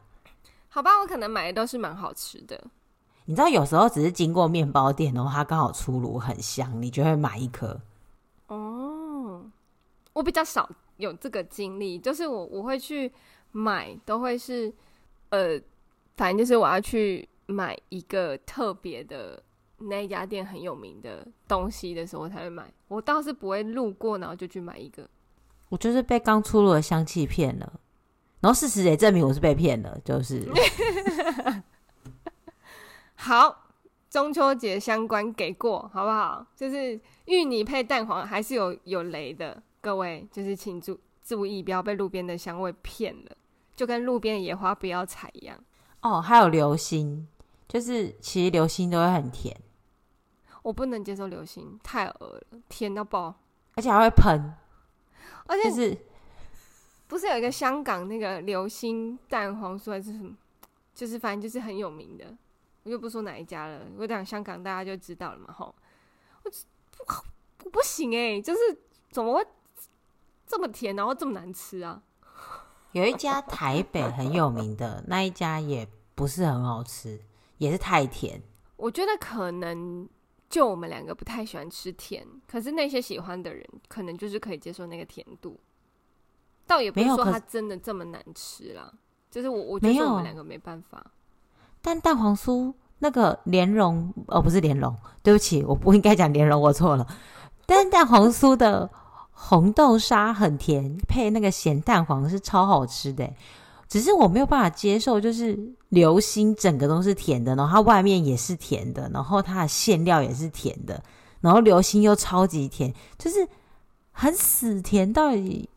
[0.69, 2.63] 好吧，我可能买的都是蛮好吃的。
[3.25, 7.81] 你知道，有时候只是经过面包店，然后它刚好出炉很香，你就会买一颗。
[8.47, 9.45] 哦，
[10.13, 10.69] 我比较少。
[10.99, 13.13] 有这个经历，就是我我会去
[13.53, 14.73] 买，都会是
[15.29, 15.57] 呃，
[16.17, 19.41] 反正就是我要去买一个特别的
[19.79, 22.71] 那一家店很有名的东西的时候，我才会买。
[22.89, 25.09] 我倒是不会路过，然后就去买一个。
[25.69, 27.81] 我就是被刚出炉的香气骗了，
[28.41, 30.49] 然后事实也证明我是被骗了，就是。
[33.15, 33.67] 好，
[34.09, 36.47] 中秋节相关给过好不好？
[36.57, 39.63] 就是芋泥配蛋黄还是有有雷的。
[39.81, 43.37] 各位就是请注注意，不要被路边的香味骗了。
[43.77, 45.57] 就跟路边的野花不要采一样。
[46.01, 47.29] 哦，还有流心，
[47.69, 49.57] 就是其实流心都会很甜。
[50.69, 53.35] 我不能接受流心，太恶了，甜到爆，
[53.75, 54.53] 而且还会喷，
[55.47, 55.99] 而且、就是
[57.07, 60.37] 不是有一个香港那个流心蛋黄酥还是什么，
[60.95, 62.37] 就是反正就是很有名的，
[62.83, 65.75] 我就不说哪一家了，我讲香港大家就知道了嘛，吼，
[66.45, 67.15] 我不
[67.65, 68.59] 我不行哎、欸，就是
[69.11, 69.47] 怎么会
[70.47, 72.03] 这么甜，然后这么难吃啊？
[72.93, 77.23] 有一家台北很有名的那一家也不是很好吃，
[77.57, 78.43] 也是太甜，
[78.77, 80.07] 我觉得可能。
[80.49, 85.59] 就我们两个不太喜欢吃甜，可是那些喜欢的人可能就是可以接受那个甜度，
[86.67, 88.93] 倒也不是说它真的这么难吃啦。
[89.31, 91.05] 就是我我觉得我们两个没办法。
[91.83, 97.07] 但蛋黄酥那个莲蓉哦，不是莲蓉，对不起，我不应该讲莲蓉，我错了。
[97.67, 98.91] 但蛋黄酥的
[99.31, 103.31] 红豆沙很甜，配那个咸蛋黄是超好吃的。
[103.89, 105.59] 只是我没有办法接受，就是
[105.89, 111.03] 流心整个都是甜的，然后它外面也是甜的，然后它的馅料也是甜的，
[111.41, 113.49] 然后流心又超级甜，就是
[114.13, 115.11] 很死甜。
[115.11, 115.71] 到底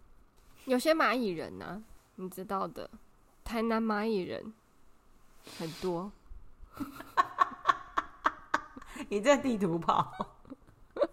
[0.66, 1.82] 有些蚂蚁人呢、啊？
[2.18, 2.90] 你知道的，
[3.44, 4.54] 台南蚂蚁人
[5.58, 6.12] 很多。
[9.10, 10.14] 你在地图跑！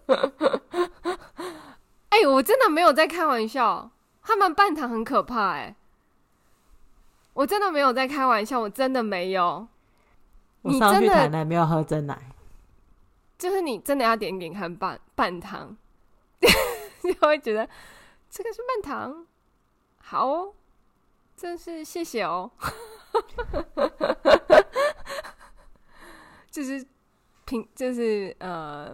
[2.09, 3.89] 哎、欸，我真的没有在开玩笑，
[4.21, 5.75] 他们半糖很可怕哎、欸。
[7.33, 9.67] 我真的没有在开玩笑，我真的没有。
[10.61, 12.17] 我上去台南没有喝真奶，
[13.37, 15.77] 就是你真的要点点看半半糖，
[17.01, 17.67] 就会觉得
[18.29, 19.25] 这个是半糖，
[19.97, 20.53] 好哦，
[21.37, 22.51] 真是谢谢哦。
[26.51, 26.85] 就是
[27.45, 28.93] 贫，就是呃，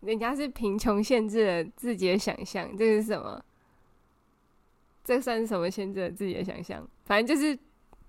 [0.00, 3.44] 人家是贫穷限制了自己的想象，这是什么？
[5.04, 6.88] 这算是什么限制了自己的想象？
[7.04, 7.56] 反正就是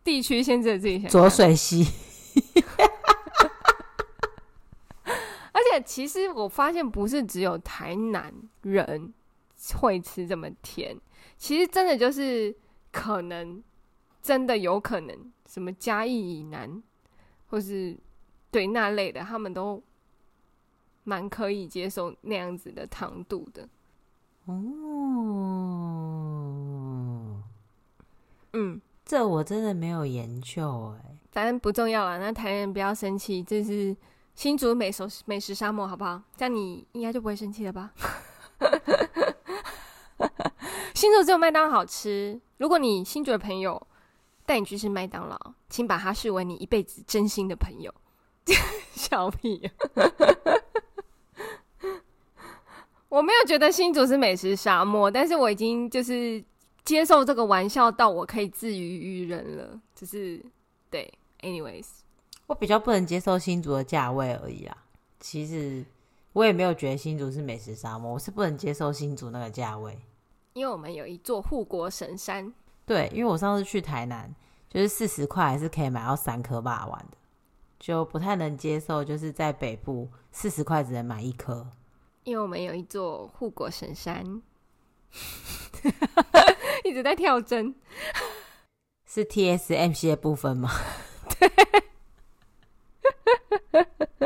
[0.04, 1.12] 地区限制了自己想象。
[1.12, 1.86] 浊水溪。
[5.52, 9.14] 而且其实我发现，不是只有台南人
[9.76, 10.98] 会吃这么甜，
[11.38, 12.56] 其实真的就是
[12.91, 13.64] 可能，
[14.22, 16.82] 真的有可能，什么嘉义以南，
[17.48, 17.98] 或是
[18.52, 19.82] 对那类的，他们都
[21.04, 23.68] 蛮可以接受那样子的糖度的。
[24.46, 24.54] 哦，
[28.58, 32.20] 嗯，这我真的没有研究哎，反正不重要了。
[32.20, 33.93] 那台人不要生气，这是
[34.34, 36.22] 新竹美食美食沙漠，好不好？
[36.38, 37.91] 这样你应该就不会生气了吧？
[40.95, 42.39] 新竹只有麦当劳好吃。
[42.58, 43.86] 如果你新竹的朋友
[44.45, 45.38] 带你去吃麦当劳，
[45.70, 47.93] 请把他视为你一辈子真心的朋友。
[48.93, 49.70] 小屁。
[53.10, 56.41] 我没有觉得新竹是美食沙漠，但是我已经就是
[56.86, 60.39] 接受这个玩笑到我可以自娱娱人了，只是
[60.89, 61.11] 对
[61.41, 61.88] ，anyways，
[62.45, 64.77] 我比较不能接受新竹的价位而已啊。
[65.19, 65.83] 其实
[66.33, 69.99] 我也没有觉得新竹是美食沙漠，我是不能接受新竹那个价位，
[70.53, 72.53] 因为我们有一座护国神山。
[72.86, 74.31] 对，因为我上次去台南，
[74.69, 77.17] 就是四十块还是可以买到三颗霸王的，
[77.79, 81.67] 就不太能接受，就是在北部四十块只能买一颗。
[82.25, 84.43] 因为我们有一座护国神山，
[86.86, 87.73] 一直在跳针，
[89.05, 90.69] 是 TSMC 的部分吗？
[91.39, 91.51] 对。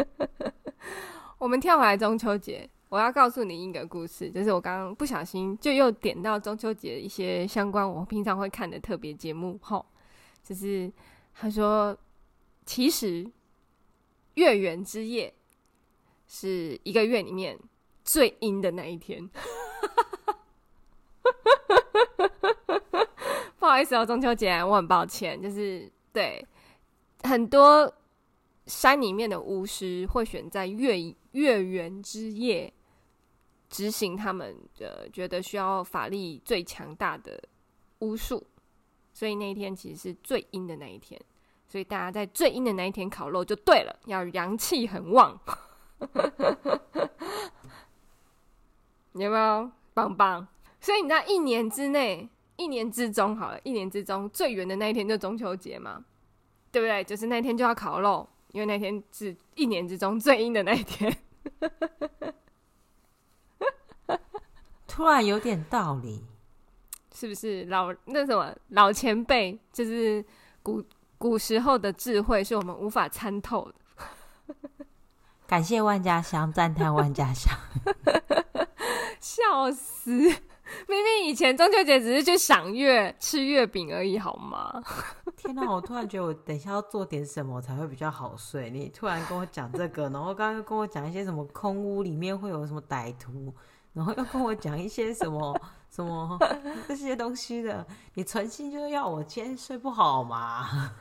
[1.39, 9.57] 我们跳回来中秋节，我要告诉你一个故事，就是我刚刚不小心就又点到中秋节一些相关我平常会看的特别节目。
[9.61, 9.85] 吼，
[10.43, 10.91] 就是
[11.33, 11.97] 他说，
[12.65, 13.25] 其实
[14.33, 15.33] 月圆之夜
[16.27, 17.57] 是一个月里面。
[18.01, 19.29] 最阴的那一天，
[21.21, 21.29] 不
[23.69, 26.43] 不好意思哦，中秋节我很抱歉，就是对
[27.21, 27.93] 很多
[28.65, 30.97] 山里面的巫师会选在月
[31.33, 32.73] 月圆之夜
[33.69, 37.39] 执行他们的觉得需要法力最强大的
[37.99, 38.43] 巫术，
[39.13, 41.21] 所以那一天其实是最阴的那一天，
[41.67, 45.39] 所以大家在最阴的那一天烤肉就对了，要阳气很旺。
[49.13, 50.47] 有没有棒棒？
[50.81, 52.27] 所以你知道一年之内，
[52.59, 56.03] 一年之中好了，一年之中最圆的那一天就中秋节嘛，
[56.73, 57.01] 对不对？
[57.05, 61.17] 就是那天就要烤肉，因为那天是一年之中最阴的那一天。
[64.85, 66.21] 突然有点道理，
[67.15, 67.63] 是不是？
[67.65, 70.25] 老那什么老前辈，就是
[70.61, 70.83] 古
[71.17, 73.75] 古时候的智慧，是我们无法参透的。
[75.47, 77.57] 感谢万家香，赞叹万家香。
[79.21, 80.29] 笑死！
[80.87, 84.83] 明明以前中秋节只是去赏月、吃月饼而已，好吗？
[85.37, 85.71] 天哪！
[85.71, 88.69] 我突然觉得我等一下要做点什么才会比较好睡。
[88.69, 93.53] 你突然跟我讲这个，然后刚刚又跟我讲一些什么空屋里面会有什么歹徒，
[93.93, 95.59] 然后又跟我讲一些什么
[95.89, 96.37] 什么
[96.87, 100.91] 这些东西的，你存心就是要我今天睡不好吗？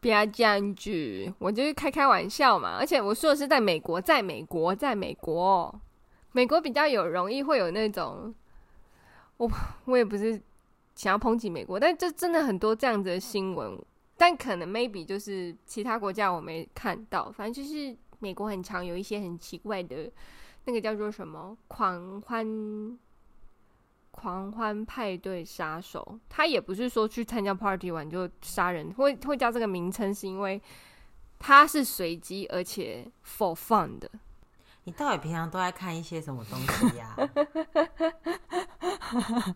[0.00, 2.76] 不要这样子，我就是开开玩笑嘛。
[2.78, 5.74] 而且我说的是在美国，在美国，在美国，
[6.32, 8.34] 美国比较有容易会有那种，
[9.40, 9.50] 我
[9.86, 10.40] 我也不是
[10.94, 13.76] 想要抨击美国，但这真的很多这样子的新闻。
[14.16, 20.12] 但可能 maybe 就是其他国家我没看到，反正就是美国很常有一些很奇怪的，
[20.66, 22.98] 那个叫做什么狂欢。
[24.12, 30.60] 狂欢派对杀手，他也不是说去参加 party 玩就杀人，会会叫这个名称，是因为
[31.38, 34.10] 他是随机而且 for fun 的。
[34.90, 37.22] 你到底平常都在看一些什么东西呀、啊？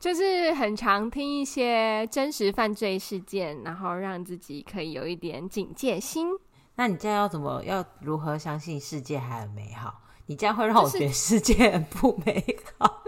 [0.00, 6.28] 就是很常听一些真实犯罪事件，然后让自己可以有一点警戒心。
[6.76, 10.00] 那你这样要怎么要如何相信世界还很美好？
[10.24, 12.42] 你这样会让我觉得世界很不美
[12.78, 13.02] 好。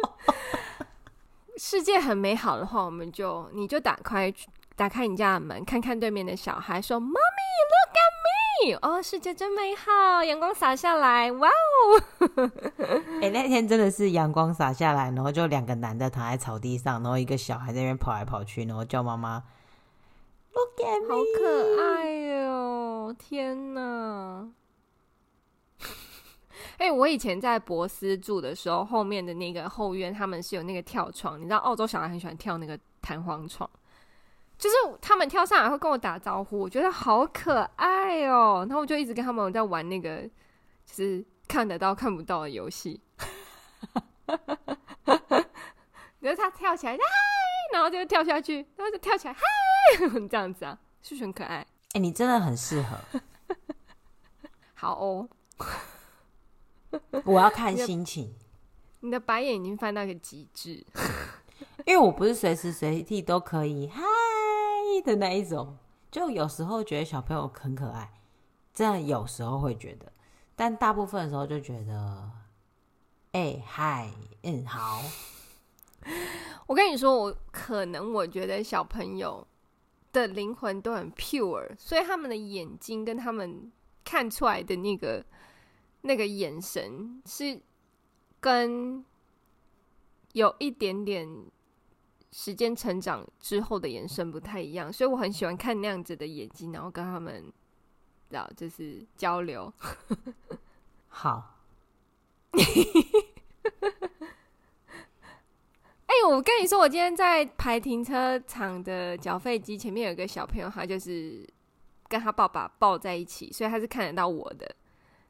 [1.57, 4.31] 世界很美好的话，我们就你就打开
[4.83, 7.15] 打开你家的门，看看对面的小孩，说：“妈咪
[7.71, 12.51] ，look at me！” 哦，世界真美好，阳光洒下来，哇哦！
[13.21, 19.45] 哎、欸，那天真的是阳光洒下来，然后就两个男的躺在草地上，然后一个小孩在那边跑来跑去，然后叫妈妈
[20.53, 23.17] ：“look at me！” 好可爱哟、哦！
[23.17, 24.49] 天哪！
[26.79, 33.71] 哎、欸，我以前在博斯住的时候，后面的那个后院他们是有那个跳床，你知道澳洲小孩很喜欢跳那个弹簧床，
[34.63, 38.67] 就是他们跳上来会跟我打招呼，我觉得好可爱哦、喔。
[38.69, 40.23] 然后我就一直跟他们在玩那个，
[40.87, 43.01] 就是看得到看不到的游戏。
[46.21, 46.99] 然后他跳起来，嗨，
[47.73, 49.41] 然后就跳下去，然后就跳起来，嗨，
[50.31, 51.57] 这样子啊，是不是很可爱？
[51.57, 52.97] 哎、欸，你真的很适合。
[54.75, 55.29] 好哦。
[57.25, 58.33] 我要看心情
[59.01, 59.11] 你。
[59.11, 60.87] 的白眼已经翻到一个极致，
[61.85, 64.01] 因为我不是随时随地都可以嗨
[65.01, 65.79] 的那一种，
[66.11, 68.13] 就有时候觉得小朋友很可爱，
[68.75, 70.13] 这样有时候会觉得，
[70.55, 72.31] 但大部分的时候就觉得，
[73.33, 74.11] 哎、嗨，
[74.43, 75.01] 嗯好。
[76.67, 79.47] 我跟你说，我可能我觉得小朋友
[80.13, 83.71] 的灵魂都很 pure，所以他们的眼睛跟他们
[84.05, 85.25] 看出来的那个。
[86.05, 87.63] 那个眼神是
[88.41, 89.05] 跟
[90.33, 91.25] 有一点点
[92.33, 97.45] 时间成长之后的延伸不太一样，所以我很喜欢看那样子的眼睛，然后跟他们，
[98.29, 99.73] 知道就是交流。
[101.09, 101.61] 好。
[106.07, 111.49] 哎、欸，我跟你说，我今天在排停车场的缴费机前面有一个小朋友，他就是
[112.07, 114.77] 跟他爸爸抱在一起，所以他是看得到我的。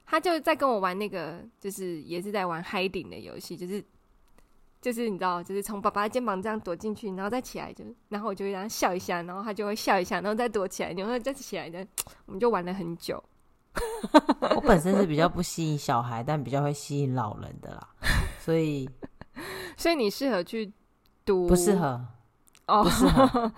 [0.05, 3.83] 他就在跟我玩那个，就是也是在玩 hiding 的游戏，就是
[4.83, 11.87] 就是你知道，就是从爸爸的肩膀这样躲进去，然后再起来就，就然后我就会让他笑一下，然后他就会笑一下，然后再躲起来，然后再起来的，
[12.27, 13.23] 我们就玩了很久。
[14.57, 17.89] 我本身是比较不吸引小孩，但比较会吸引老人的啦，
[18.41, 18.91] 所以
[19.79, 20.73] 所以你适合去
[21.25, 21.47] 读？
[21.47, 22.05] 不适合
[22.67, 23.53] 哦，不适合。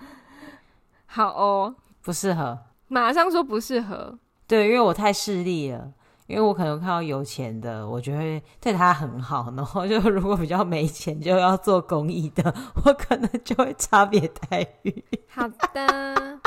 [1.07, 2.57] 好哦，不适合，
[2.87, 4.17] 马上说不适合。
[4.47, 5.91] 对，因为我太势利了。
[6.27, 12.53] 因为我可能看到有钱的，我就会对他很好，然后就如果比较没钱，就要做公益的，
[12.83, 15.03] 我可能就会差别待遇。
[15.29, 16.39] 好的，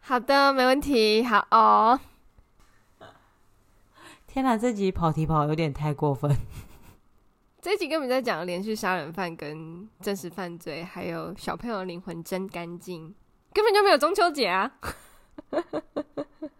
[0.00, 2.00] 好的，没问题，好哦。
[4.26, 6.36] 天哪，这集跑题跑有点太过分。
[7.62, 13.14] 这集根本在讲连续杀人犯跟真实犯罪，还有小朋友的灵魂真干净，
[13.52, 14.72] 根本就没有中秋节啊。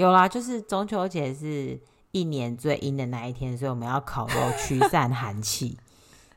[0.00, 1.78] 有啦，就是中秋节是
[2.10, 5.78] 一年最阴的那一天，所以我们要烤肉驱散寒气。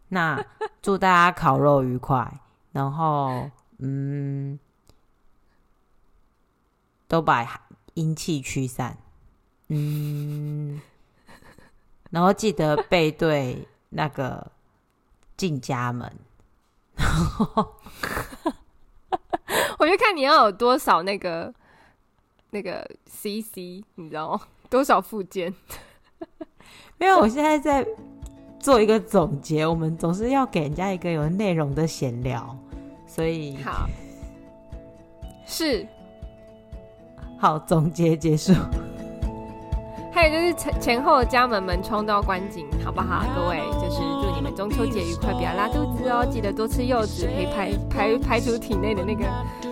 [0.09, 0.45] 那
[0.81, 2.41] 祝大家烤肉愉快，
[2.73, 4.59] 然后嗯，
[7.07, 7.61] 都把
[7.93, 8.97] 阴气驱散。
[9.69, 10.81] 嗯，
[12.09, 14.51] 然后记得背对那个
[15.37, 16.11] 进家门。
[16.97, 17.75] 然 后
[19.79, 21.53] 我就看你要有多少那个。
[22.53, 24.41] 那个 CC，你知道吗？
[24.69, 25.53] 多少附件？
[26.97, 27.85] 没有，我现在在
[28.59, 29.65] 做一个总结。
[29.65, 32.55] 我们总是要给人家一个有内容的闲聊，
[33.07, 33.87] 所以好
[35.45, 35.85] 是
[37.39, 38.53] 好总结结束。
[40.13, 43.25] 还有就是前前后家门门窗都要关紧，好不好？
[43.35, 49.25] 各位，就是祝你们中秋节愉快，不要拉肚子哦，记得多吃柚子，可以排排排除体内的那个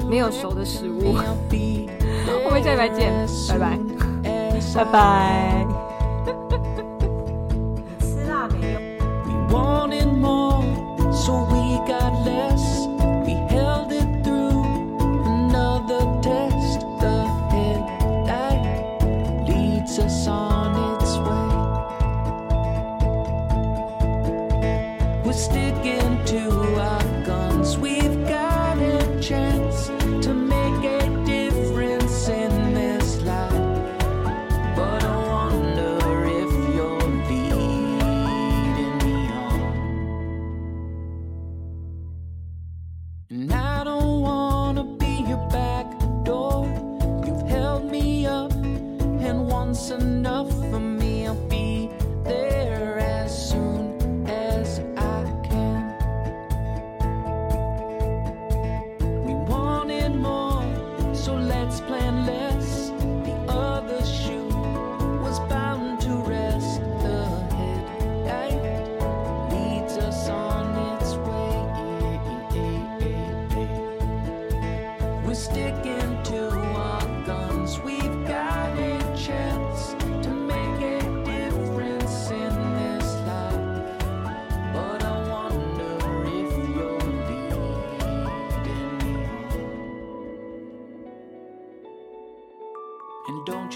[0.10, 1.16] 没有熟的食物。
[2.52, 3.14] 我们下礼拜见，
[3.48, 3.80] 拜拜，
[4.76, 5.91] 拜拜。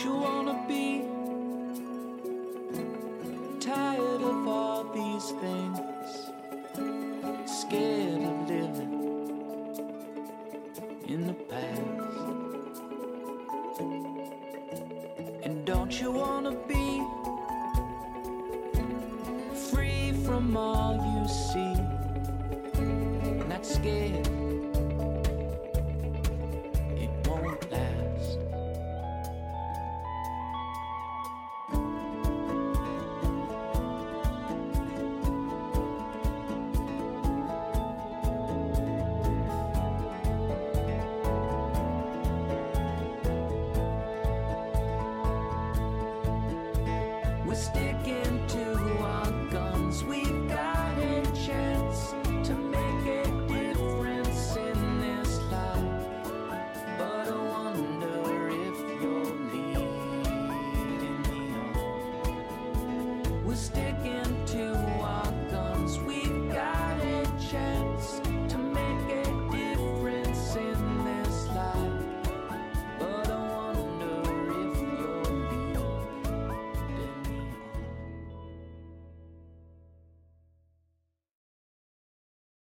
[0.03, 0.34] you.